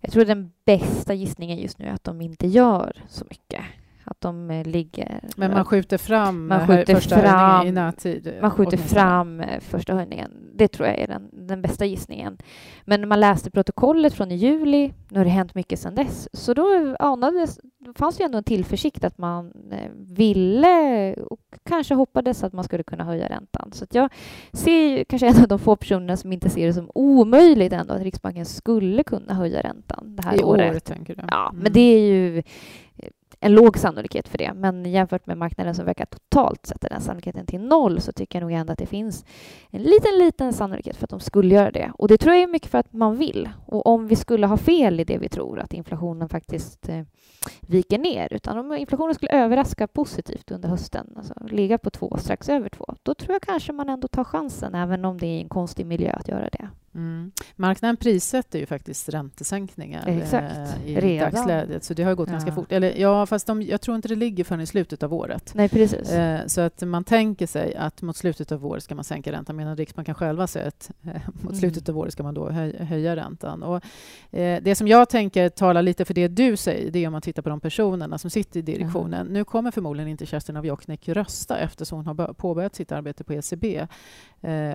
Jag 0.00 0.12
tror 0.12 0.24
den 0.24 0.52
bästa 0.64 1.14
gissningen 1.14 1.58
just 1.58 1.78
nu 1.78 1.86
är 1.86 1.92
att 1.92 2.04
de 2.04 2.20
inte 2.20 2.46
gör 2.46 3.04
så 3.08 3.24
mycket 3.30 3.64
att 4.10 4.20
de 4.20 4.50
eh, 4.50 4.66
ligger... 4.66 5.20
Men 5.36 5.50
man 5.50 5.64
skjuter 5.64 5.98
fram 5.98 6.46
man 6.48 6.66
skjuter 6.66 6.94
första 6.94 7.20
fram, 7.20 7.50
höjningen 7.50 7.66
i 7.66 7.72
närtid? 7.80 8.38
Man 8.40 8.50
skjuter 8.50 8.76
fram 8.76 9.40
eh, 9.40 9.60
första 9.60 9.94
höjningen. 9.94 10.30
Det 10.54 10.68
tror 10.68 10.88
jag 10.88 10.98
är 10.98 11.06
den, 11.06 11.30
den 11.32 11.62
bästa 11.62 11.84
gissningen. 11.84 12.38
Men 12.84 13.00
när 13.00 13.08
man 13.08 13.20
läste 13.20 13.50
protokollet 13.50 14.14
från 14.14 14.32
i 14.32 14.34
juli, 14.34 14.92
nu 15.08 15.18
har 15.18 15.24
det 15.24 15.30
hänt 15.30 15.54
mycket 15.54 15.80
sedan 15.80 15.94
dess, 15.94 16.28
så 16.32 16.54
då 16.54 16.96
anades, 16.98 17.60
fanns 17.94 18.16
det 18.16 18.22
ju 18.22 18.24
ändå 18.24 18.38
en 18.38 18.44
tillförsikt 18.44 19.04
att 19.04 19.18
man 19.18 19.52
eh, 19.72 19.90
ville 19.94 21.14
och 21.14 21.40
kanske 21.62 21.94
hoppades 21.94 22.44
att 22.44 22.52
man 22.52 22.64
skulle 22.64 22.82
kunna 22.82 23.04
höja 23.04 23.28
räntan. 23.28 23.72
Så 23.72 23.86
jag 23.90 24.12
ser 24.52 25.04
kanske 25.04 25.28
en 25.28 25.42
av 25.42 25.48
de 25.48 25.58
få 25.58 25.76
personerna 25.76 26.16
som 26.16 26.32
inte 26.32 26.50
ser 26.50 26.66
det 26.66 26.74
som 26.74 26.90
omöjligt 26.94 27.72
ändå 27.72 27.94
att 27.94 28.02
Riksbanken 28.02 28.46
skulle 28.46 29.02
kunna 29.02 29.34
höja 29.34 29.60
räntan 29.60 30.16
det 30.16 30.24
här 30.24 30.40
I 30.40 30.42
året. 30.42 30.74
år, 30.74 30.80
tänker 30.80 31.14
du? 31.14 31.22
Ja, 31.30 31.48
mm. 31.50 31.62
men 31.62 31.72
det 31.72 31.80
är 31.80 32.00
ju 32.00 32.42
en 33.40 33.52
låg 33.52 33.78
sannolikhet 33.78 34.28
för 34.28 34.38
det. 34.38 34.52
Men 34.54 34.84
jämfört 34.84 35.26
med 35.26 35.38
marknaden 35.38 35.74
som 35.74 35.84
verkar 35.84 36.04
totalt 36.04 36.66
sätta 36.66 36.88
den 36.88 37.00
sannolikheten 37.00 37.46
till 37.46 37.60
noll 37.60 38.00
så 38.00 38.12
tycker 38.12 38.38
jag 38.38 38.42
nog 38.48 38.58
ändå 38.58 38.72
att 38.72 38.78
det 38.78 38.86
finns 38.86 39.24
en 39.70 39.82
liten, 39.82 40.18
liten 40.18 40.52
sannolikhet 40.52 40.96
för 40.96 41.04
att 41.04 41.10
de 41.10 41.20
skulle 41.20 41.54
göra 41.54 41.70
det. 41.70 41.92
Och 41.94 42.08
det 42.08 42.18
tror 42.18 42.34
jag 42.34 42.42
är 42.42 42.48
mycket 42.48 42.70
för 42.70 42.78
att 42.78 42.92
man 42.92 43.16
vill. 43.16 43.48
Och 43.66 43.86
om 43.86 44.06
vi 44.06 44.16
skulle 44.16 44.46
ha 44.46 44.56
fel 44.56 45.00
i 45.00 45.04
det 45.04 45.18
vi 45.18 45.28
tror, 45.28 45.60
att 45.60 45.74
inflationen 45.74 46.28
faktiskt 46.28 46.88
eh, 46.88 47.02
viker 47.60 47.98
ner, 47.98 48.32
utan 48.32 48.58
om 48.58 48.72
inflationen 48.72 49.14
skulle 49.14 49.32
överraska 49.32 49.86
positivt 49.86 50.50
under 50.50 50.68
hösten, 50.68 51.06
alltså 51.16 51.34
ligga 51.50 51.78
på 51.78 51.90
två, 51.90 52.16
strax 52.18 52.48
över 52.48 52.68
två, 52.68 52.94
då 53.02 53.14
tror 53.14 53.32
jag 53.32 53.42
kanske 53.42 53.72
man 53.72 53.88
ändå 53.88 54.08
tar 54.08 54.24
chansen, 54.24 54.74
även 54.74 55.04
om 55.04 55.18
det 55.18 55.26
är 55.26 55.40
en 55.40 55.48
konstig 55.48 55.86
miljö 55.86 56.12
att 56.12 56.28
göra 56.28 56.48
det. 56.52 56.68
Mm. 56.94 57.32
Marknaden 57.56 57.96
prissätter 57.96 58.58
ju 58.58 58.66
faktiskt 58.66 59.08
räntesänkningar 59.08 60.08
Exakt. 60.08 60.56
Eh, 60.56 60.90
i 60.90 61.00
Redan. 61.00 61.32
dagsläget, 61.32 61.84
så 61.84 61.94
det 61.94 62.02
har 62.02 62.14
gått 62.14 62.28
ja. 62.28 62.32
ganska 62.32 62.52
fort. 62.52 62.72
Eller, 62.72 62.94
ja, 62.96 63.26
fast 63.26 63.46
de, 63.46 63.62
jag 63.62 63.80
tror 63.80 63.96
inte 63.96 64.08
det 64.08 64.16
ligger 64.16 64.44
förrän 64.44 64.60
i 64.60 64.66
slutet 64.66 65.02
av 65.02 65.14
året. 65.14 65.54
Nej, 65.54 65.68
precis. 65.68 66.12
Eh, 66.12 66.46
så 66.46 66.60
att 66.60 66.82
man 66.82 67.04
tänker 67.04 67.46
sig 67.46 67.74
att 67.74 68.02
mot 68.02 68.16
slutet 68.16 68.52
av 68.52 68.66
året 68.66 68.82
ska 68.82 68.94
man 68.94 69.04
sänka 69.04 69.32
räntan, 69.32 69.56
medan 69.56 69.76
Riksbanken 69.76 70.14
själva 70.14 70.46
säger 70.46 70.68
att 70.68 70.90
eh, 71.02 71.12
mot 71.32 71.44
mm. 71.44 71.54
slutet 71.54 71.88
av 71.88 71.98
året 71.98 72.12
ska 72.12 72.22
man 72.22 72.34
då 72.34 72.50
höj, 72.50 72.76
höja 72.76 73.16
räntan. 73.16 73.62
Och, 73.62 73.82
det 74.62 74.78
som 74.78 74.88
jag 74.88 75.08
tänker 75.08 75.48
talar 75.48 75.82
lite 75.82 76.04
för 76.04 76.14
det 76.14 76.28
du 76.28 76.56
säger, 76.56 76.90
det 76.90 76.98
är 76.98 77.06
om 77.06 77.12
man 77.12 77.22
tittar 77.22 77.42
på 77.42 77.48
de 77.48 77.60
personerna 77.60 78.18
som 78.18 78.30
sitter 78.30 78.60
i 78.60 78.62
direktionen. 78.62 79.20
Mm. 79.20 79.32
Nu 79.32 79.44
kommer 79.44 79.70
förmodligen 79.70 80.08
inte 80.08 80.26
Kerstin 80.26 80.56
av 80.56 80.66
Jokknäck 80.66 81.08
rösta 81.08 81.58
eftersom 81.58 82.06
hon 82.06 82.18
har 82.18 82.32
påbörjat 82.32 82.74
sitt 82.74 82.92
arbete 82.92 83.24
på 83.24 83.32
ECB, 83.32 83.86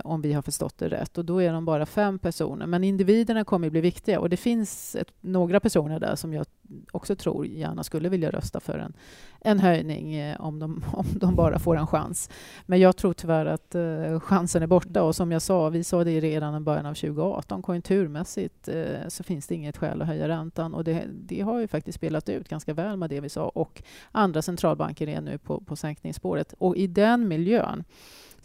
om 0.04 0.22
vi 0.22 0.34
har 0.34 0.42
förstått 0.42 0.78
det 0.78 0.90
rätt. 0.90 1.18
Och 1.18 1.26
då 1.26 1.42
är 1.42 1.54
de 1.54 1.66
bara 1.66 1.86
fem 1.86 2.05
personer. 2.22 2.68
Men 2.68 2.84
individerna 2.84 3.44
kommer 3.44 3.68
att 3.68 3.72
bli 3.72 3.82
viktiga. 3.82 4.20
Och 4.20 4.30
det 4.30 4.38
finns 4.38 4.96
ett, 4.96 5.12
några 5.22 5.60
personer 5.60 6.00
där 6.00 6.16
som 6.16 6.34
jag 6.34 6.46
också 6.92 7.16
tror 7.16 7.46
gärna 7.46 7.84
skulle 7.84 8.10
vilja 8.10 8.32
rösta 8.32 8.60
för 8.60 8.78
en, 8.78 8.94
en 9.42 9.60
höjning 9.60 10.16
eh, 10.16 10.42
om, 10.42 10.60
de, 10.60 10.84
om 10.94 11.06
de 11.12 11.36
bara 11.36 11.60
får 11.60 11.78
en 11.78 11.88
chans. 11.88 12.30
Men 12.66 12.80
jag 12.80 12.98
tror 12.98 13.14
tyvärr 13.14 13.46
att 13.46 13.76
eh, 13.76 14.20
chansen 14.20 14.64
är 14.64 14.68
borta. 14.68 15.04
Och 15.04 15.16
som 15.16 15.32
jag 15.32 15.42
sa, 15.42 15.70
vi 15.70 15.84
sa 15.84 16.04
det 16.04 16.20
redan 16.20 16.56
i 16.56 16.60
början 16.60 16.86
av 16.86 16.94
2018, 16.94 17.62
konjunkturmässigt 17.62 18.68
eh, 18.68 19.08
så 19.08 19.24
finns 19.24 19.48
det 19.48 19.56
inget 19.56 19.78
skäl 19.78 20.02
att 20.02 20.08
höja 20.08 20.28
räntan. 20.28 20.74
Och 20.74 20.84
det, 20.84 21.04
det, 21.08 21.42
har 21.42 21.60
ju 21.60 21.68
faktiskt 21.68 21.96
spelat 21.96 22.30
ut 22.30 22.50
ganska 22.50 22.74
väl 22.74 22.98
med 22.98 23.10
det 23.10 23.22
vi 23.22 23.30
sa. 23.30 23.50
Och 23.50 23.84
andra 24.12 24.42
centralbanker 24.42 25.08
är 25.08 25.22
nu 25.22 25.38
på, 25.38 25.62
på 25.62 25.76
sänkningsspåret. 25.76 26.54
Och 26.58 26.78
i 26.78 26.88
den 26.88 27.28
miljön 27.28 27.84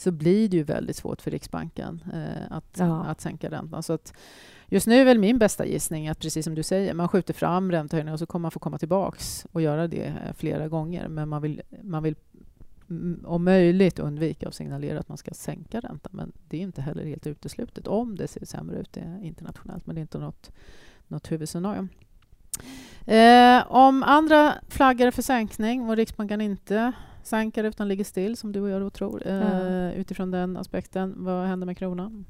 så 0.00 0.10
blir 0.10 0.48
det 0.48 0.56
ju 0.56 0.62
väldigt 0.62 0.96
svårt 0.96 1.22
för 1.22 1.30
Riksbanken 1.30 2.00
eh, 2.12 2.56
att, 2.56 2.76
ja. 2.78 3.04
att 3.04 3.20
sänka 3.20 3.50
räntan. 3.50 3.82
Så 3.82 3.92
att 3.92 4.12
just 4.68 4.86
nu 4.86 4.94
är 4.94 5.04
väl 5.04 5.18
min 5.18 5.38
bästa 5.38 5.66
gissning 5.66 6.08
att 6.08 6.18
precis 6.18 6.44
som 6.44 6.54
du 6.54 6.62
säger, 6.62 6.94
man 6.94 7.08
skjuter 7.08 7.34
fram 7.34 7.72
räntehöjningen 7.72 8.12
och 8.12 8.18
så 8.18 8.26
kommer 8.26 8.42
man 8.42 8.50
få 8.50 8.58
komma 8.58 8.78
tillbaks 8.78 9.46
och 9.52 9.62
göra 9.62 9.88
det 9.88 10.04
eh, 10.04 10.32
flera 10.34 10.68
gånger. 10.68 11.08
Men 11.08 11.28
man 11.28 11.42
vill, 11.42 11.62
man 11.82 12.02
vill 12.02 12.14
om 13.24 13.44
möjligt 13.44 13.98
undvika 13.98 14.48
att 14.48 14.54
signalera 14.54 15.00
att 15.00 15.08
man 15.08 15.18
ska 15.18 15.30
sänka 15.34 15.80
räntan. 15.80 16.12
Men 16.14 16.32
det 16.48 16.56
är 16.56 16.60
inte 16.60 16.82
heller 16.82 17.04
helt 17.04 17.26
uteslutet 17.26 17.86
om 17.86 18.16
det 18.16 18.28
ser 18.28 18.46
sämre 18.46 18.80
ut 18.80 18.96
eh, 18.96 19.26
internationellt. 19.26 19.86
Men 19.86 19.94
det 19.94 19.98
är 19.98 20.02
inte 20.02 20.18
något, 20.18 20.50
något 21.08 21.32
huvudscenario. 21.32 21.88
Eh, 23.06 23.72
om 23.72 24.02
andra 24.02 24.54
flaggar 24.68 25.10
för 25.10 25.22
sänkning 25.22 25.88
och 25.88 25.96
Riksbanken 25.96 26.40
inte 26.40 26.92
sänker 27.22 27.64
utan 27.64 27.88
ligger 27.88 28.04
still, 28.04 28.36
som 28.36 28.52
du 28.52 28.60
och 28.60 28.68
jag 28.68 28.80
då 28.80 28.90
tror, 28.90 29.26
mm. 29.26 29.92
utifrån 29.92 30.30
den 30.30 30.56
aspekten. 30.56 31.14
Vad 31.16 31.46
händer 31.46 31.66
med 31.66 31.78
kronan? 31.78 32.24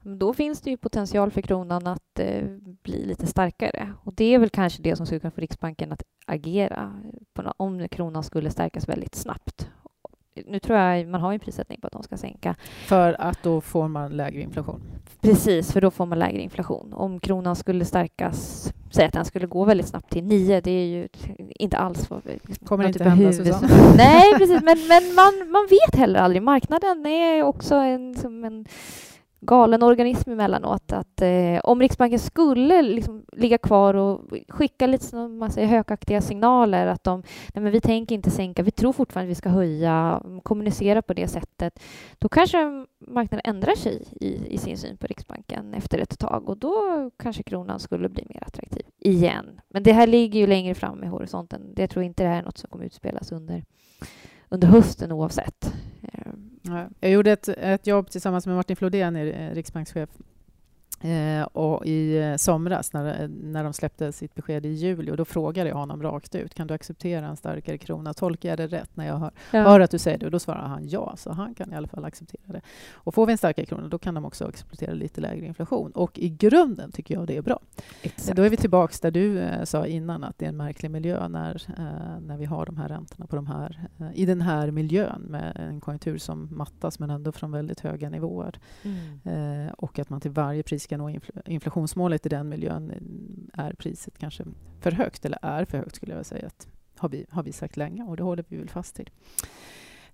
Då 0.00 0.34
finns 0.34 0.60
det 0.60 0.70
ju 0.70 0.76
potential 0.76 1.30
för 1.30 1.42
kronan 1.42 1.86
att 1.86 2.18
eh, 2.18 2.44
bli 2.82 3.06
lite 3.06 3.26
starkare. 3.26 3.92
Och 4.02 4.14
Det 4.14 4.24
är 4.24 4.38
väl 4.38 4.50
kanske 4.50 4.82
det 4.82 4.96
som 4.96 5.06
skulle 5.06 5.20
kunna 5.20 5.30
få 5.30 5.40
Riksbanken 5.40 5.92
att 5.92 6.02
agera 6.26 7.02
om 7.56 7.88
kronan 7.88 8.22
skulle 8.22 8.50
stärkas 8.50 8.88
väldigt 8.88 9.14
snabbt 9.14 9.68
nu 10.46 10.58
tror 10.58 10.78
jag 10.78 11.08
man 11.08 11.20
har 11.20 11.32
en 11.32 11.40
prissättning 11.40 11.80
på 11.80 11.86
att 11.86 11.92
de 11.92 12.02
ska 12.02 12.16
sänka. 12.16 12.56
För 12.86 13.20
att 13.20 13.42
då 13.42 13.60
får 13.60 13.88
man 13.88 14.16
lägre 14.16 14.40
inflation? 14.40 14.82
Precis, 15.20 15.72
för 15.72 15.80
då 15.80 15.90
får 15.90 16.06
man 16.06 16.18
lägre 16.18 16.40
inflation. 16.40 16.92
Om 16.94 17.20
kronan 17.20 17.56
skulle 17.56 17.84
stärkas, 17.84 18.72
säg 18.94 19.04
att 19.04 19.12
den 19.12 19.24
skulle 19.24 19.46
gå 19.46 19.64
väldigt 19.64 19.88
snabbt 19.88 20.10
till 20.10 20.24
9, 20.24 20.60
det 20.60 20.70
är 20.70 20.86
ju 20.86 21.08
inte 21.58 21.76
alls 21.76 22.10
vad 22.10 22.20
liksom, 22.24 22.66
Kommer 22.66 22.86
inte 22.86 22.98
typ 22.98 23.08
hända, 23.08 23.32
Susanne. 23.32 23.68
Nej, 23.96 24.34
precis, 24.38 24.62
men, 24.62 24.78
men 24.88 25.14
man, 25.14 25.50
man 25.50 25.66
vet 25.70 26.00
heller 26.00 26.20
aldrig. 26.20 26.42
Marknaden 26.42 27.06
är 27.06 27.42
också 27.42 27.74
en, 27.74 28.14
som 28.14 28.44
en 28.44 28.64
galen 29.46 29.82
organism 29.82 30.30
emellanåt. 30.30 30.92
Att, 30.92 31.22
eh, 31.22 31.60
om 31.64 31.80
Riksbanken 31.80 32.18
skulle 32.18 32.82
liksom 32.82 33.24
ligga 33.32 33.58
kvar 33.58 33.94
och 33.94 34.20
skicka 34.48 34.86
lite 34.86 35.04
som 35.04 35.38
man 35.38 35.50
säger, 35.50 35.68
hökaktiga 35.68 36.20
signaler 36.20 36.86
att 36.86 37.04
de, 37.04 37.22
nej 37.54 37.62
men 37.62 37.72
vi 37.72 37.80
tänker 37.80 38.14
inte 38.14 38.30
sänka, 38.30 38.62
vi 38.62 38.70
tror 38.70 38.92
fortfarande 38.92 39.30
att 39.30 39.30
vi 39.30 39.38
ska 39.38 39.48
höja, 39.48 40.22
kommunicera 40.42 41.02
på 41.02 41.14
det 41.14 41.28
sättet, 41.28 41.82
då 42.18 42.28
kanske 42.28 42.86
marknaden 42.98 43.40
ändrar 43.44 43.74
sig 43.74 44.06
i, 44.20 44.54
i 44.54 44.58
sin 44.58 44.78
syn 44.78 44.96
på 44.96 45.06
Riksbanken 45.06 45.74
efter 45.74 45.98
ett 45.98 46.18
tag 46.18 46.48
och 46.48 46.58
då 46.58 47.10
kanske 47.16 47.42
kronan 47.42 47.80
skulle 47.80 48.08
bli 48.08 48.26
mer 48.28 48.42
attraktiv 48.46 48.82
igen. 48.98 49.60
Men 49.68 49.82
det 49.82 49.92
här 49.92 50.06
ligger 50.06 50.40
ju 50.40 50.46
längre 50.46 50.74
fram 50.74 51.04
i 51.04 51.06
horisonten. 51.06 51.74
Jag 51.76 51.90
tror 51.90 52.04
inte 52.04 52.22
det 52.22 52.28
här 52.28 52.38
är 52.38 52.42
något 52.42 52.58
som 52.58 52.70
kommer 52.70 52.84
utspelas 52.84 53.32
under, 53.32 53.64
under 54.48 54.68
hösten 54.68 55.12
oavsett. 55.12 55.74
Jag 57.00 57.10
gjorde 57.10 57.32
ett, 57.32 57.48
ett 57.48 57.86
jobb 57.86 58.10
tillsammans 58.10 58.46
med 58.46 58.56
Martin 58.56 58.76
Flodén, 58.76 59.16
eh, 59.16 59.54
riksbankschef, 59.54 60.08
och 61.52 61.86
i 61.86 62.18
eh, 62.18 62.36
somras 62.36 62.92
när, 62.92 63.28
när 63.28 63.64
de 63.64 63.72
släppte 63.72 64.12
sitt 64.12 64.34
besked 64.34 64.66
i 64.66 64.68
juli 64.68 65.10
och 65.10 65.16
då 65.16 65.24
frågade 65.24 65.68
jag 65.68 65.76
honom 65.76 66.02
rakt 66.02 66.34
ut, 66.34 66.54
kan 66.54 66.66
du 66.66 66.74
acceptera 66.74 67.26
en 67.26 67.36
starkare 67.36 67.78
krona? 67.78 68.14
Tolkar 68.14 68.48
jag 68.48 68.58
det 68.58 68.66
rätt 68.66 68.96
när 68.96 69.06
jag 69.06 69.16
hör, 69.16 69.30
ja. 69.50 69.62
hör 69.62 69.80
att 69.80 69.90
du 69.90 69.98
säger 69.98 70.18
det? 70.18 70.26
Och 70.26 70.32
då 70.32 70.38
svarar 70.38 70.66
han 70.68 70.88
ja, 70.88 71.14
så 71.16 71.32
han 71.32 71.54
kan 71.54 71.72
i 71.72 71.76
alla 71.76 71.88
fall 71.88 72.04
acceptera 72.04 72.52
det. 72.52 72.60
Och 72.92 73.14
får 73.14 73.26
vi 73.26 73.32
en 73.32 73.38
starkare 73.38 73.66
krona, 73.66 73.88
då 73.88 73.98
kan 73.98 74.14
de 74.14 74.24
också 74.24 74.44
acceptera 74.44 74.94
lite 74.94 75.20
lägre 75.20 75.46
inflation. 75.46 75.90
Och 75.90 76.18
i 76.18 76.28
grunden 76.28 76.92
tycker 76.92 77.14
jag 77.14 77.26
det 77.26 77.36
är 77.36 77.42
bra. 77.42 77.60
Exakt. 78.02 78.36
Då 78.36 78.42
är 78.42 78.50
vi 78.50 78.56
tillbaka 78.56 78.94
där 79.02 79.10
du 79.10 79.38
eh, 79.38 79.64
sa 79.64 79.86
innan 79.86 80.24
att 80.24 80.38
det 80.38 80.44
är 80.44 80.48
en 80.48 80.56
märklig 80.56 80.90
miljö 80.90 81.28
när, 81.28 81.62
eh, 81.78 82.20
när 82.20 82.36
vi 82.36 82.44
har 82.44 82.66
de 82.66 82.76
här 82.76 82.88
räntorna 82.88 83.26
på 83.26 83.36
de 83.36 83.46
här, 83.46 83.88
eh, 83.98 84.06
i 84.14 84.26
den 84.26 84.40
här 84.40 84.70
miljön 84.70 85.22
med 85.22 85.56
en 85.56 85.80
konjunktur 85.80 86.18
som 86.18 86.48
mattas 86.50 86.98
men 86.98 87.10
ändå 87.10 87.32
från 87.32 87.52
väldigt 87.52 87.80
höga 87.80 88.10
nivåer. 88.10 88.58
Mm. 88.82 89.66
Eh, 89.66 89.72
och 89.72 89.98
att 89.98 90.10
man 90.10 90.20
till 90.20 90.30
varje 90.30 90.62
pris 90.62 90.82
ska 90.82 90.93
nå 90.98 91.18
inflationsmålet 91.46 92.26
i 92.26 92.28
den 92.28 92.48
miljön 92.48 92.90
eh, 92.90 93.64
är 93.64 93.72
priset 93.72 94.18
kanske 94.18 94.44
för 94.80 94.92
högt, 94.92 95.24
eller 95.24 95.38
är 95.42 95.64
för 95.64 95.78
högt 95.78 95.94
skulle 95.94 96.14
jag 96.14 96.26
säga, 96.26 96.46
att 96.46 96.68
har 96.96 97.08
vi, 97.08 97.26
har 97.30 97.42
vi 97.42 97.52
sagt 97.52 97.76
länge 97.76 98.02
och 98.04 98.16
det 98.16 98.22
håller 98.22 98.44
vi 98.48 98.56
väl 98.56 98.68
fast 98.68 99.00
vid. 99.00 99.10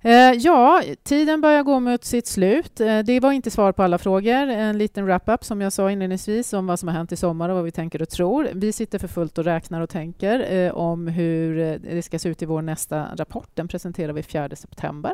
Eh, 0.03 0.33
ja, 0.33 0.83
tiden 1.03 1.41
börjar 1.41 1.63
gå 1.63 1.81
mot 1.81 2.05
sitt 2.05 2.27
slut. 2.27 2.81
Eh, 2.81 2.99
det 2.99 3.21
var 3.21 3.33
inte 3.33 3.51
svar 3.51 3.73
på 3.73 3.83
alla 3.83 3.99
frågor. 3.99 4.49
En 4.49 4.79
liten 4.79 5.05
wrap-up 5.05 5.45
som 5.45 5.61
jag 5.61 5.73
sa 5.73 5.91
inledningsvis 5.91 6.53
om 6.53 6.67
vad 6.67 6.79
som 6.79 6.89
har 6.89 6.97
hänt 6.97 7.13
i 7.13 7.17
sommar 7.17 7.49
och 7.49 7.55
vad 7.55 7.65
vi 7.65 7.71
tänker 7.71 8.03
och 8.03 8.09
tror. 8.09 8.49
Vi 8.55 8.73
sitter 8.73 8.99
för 8.99 9.09
fullt 9.09 9.39
och 9.39 9.45
räknar 9.45 9.81
och 9.81 9.91
tänker 9.91 10.53
eh, 10.53 10.73
om 10.73 11.09
hur 11.09 11.59
eh, 11.59 11.75
det 11.95 12.03
ska 12.03 12.19
se 12.19 12.29
ut 12.29 12.43
i 12.43 12.47
vår 12.47 12.63
nästa 12.63 13.17
rapport. 13.17 13.49
Den 13.55 13.69
presenterar 13.69 14.13
vi 14.13 14.23
4 14.23 14.57
september. 14.57 15.13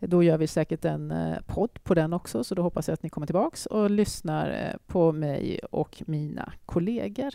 Då 0.00 0.22
gör 0.22 0.38
vi 0.38 0.46
säkert 0.46 0.84
en 0.84 1.10
eh, 1.10 1.36
podd 1.46 1.84
på 1.84 1.94
den 1.94 2.12
också, 2.12 2.44
så 2.44 2.54
då 2.54 2.62
hoppas 2.62 2.88
jag 2.88 2.94
att 2.94 3.02
ni 3.02 3.08
kommer 3.08 3.26
tillbaks 3.26 3.66
och 3.66 3.90
lyssnar 3.90 4.50
eh, 4.50 4.78
på 4.86 5.12
mig 5.12 5.60
och 5.70 6.02
mina 6.06 6.52
kollegor. 6.66 7.34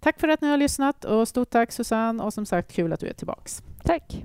Tack 0.00 0.20
för 0.20 0.28
att 0.28 0.40
ni 0.40 0.48
har 0.48 0.56
lyssnat 0.56 1.04
och 1.04 1.28
stort 1.28 1.50
tack 1.50 1.72
Susanne 1.72 2.22
och 2.22 2.34
som 2.34 2.46
sagt 2.46 2.72
kul 2.72 2.92
att 2.92 3.00
du 3.00 3.06
är 3.06 3.12
tillbaks. 3.12 3.62
Tack! 3.84 4.24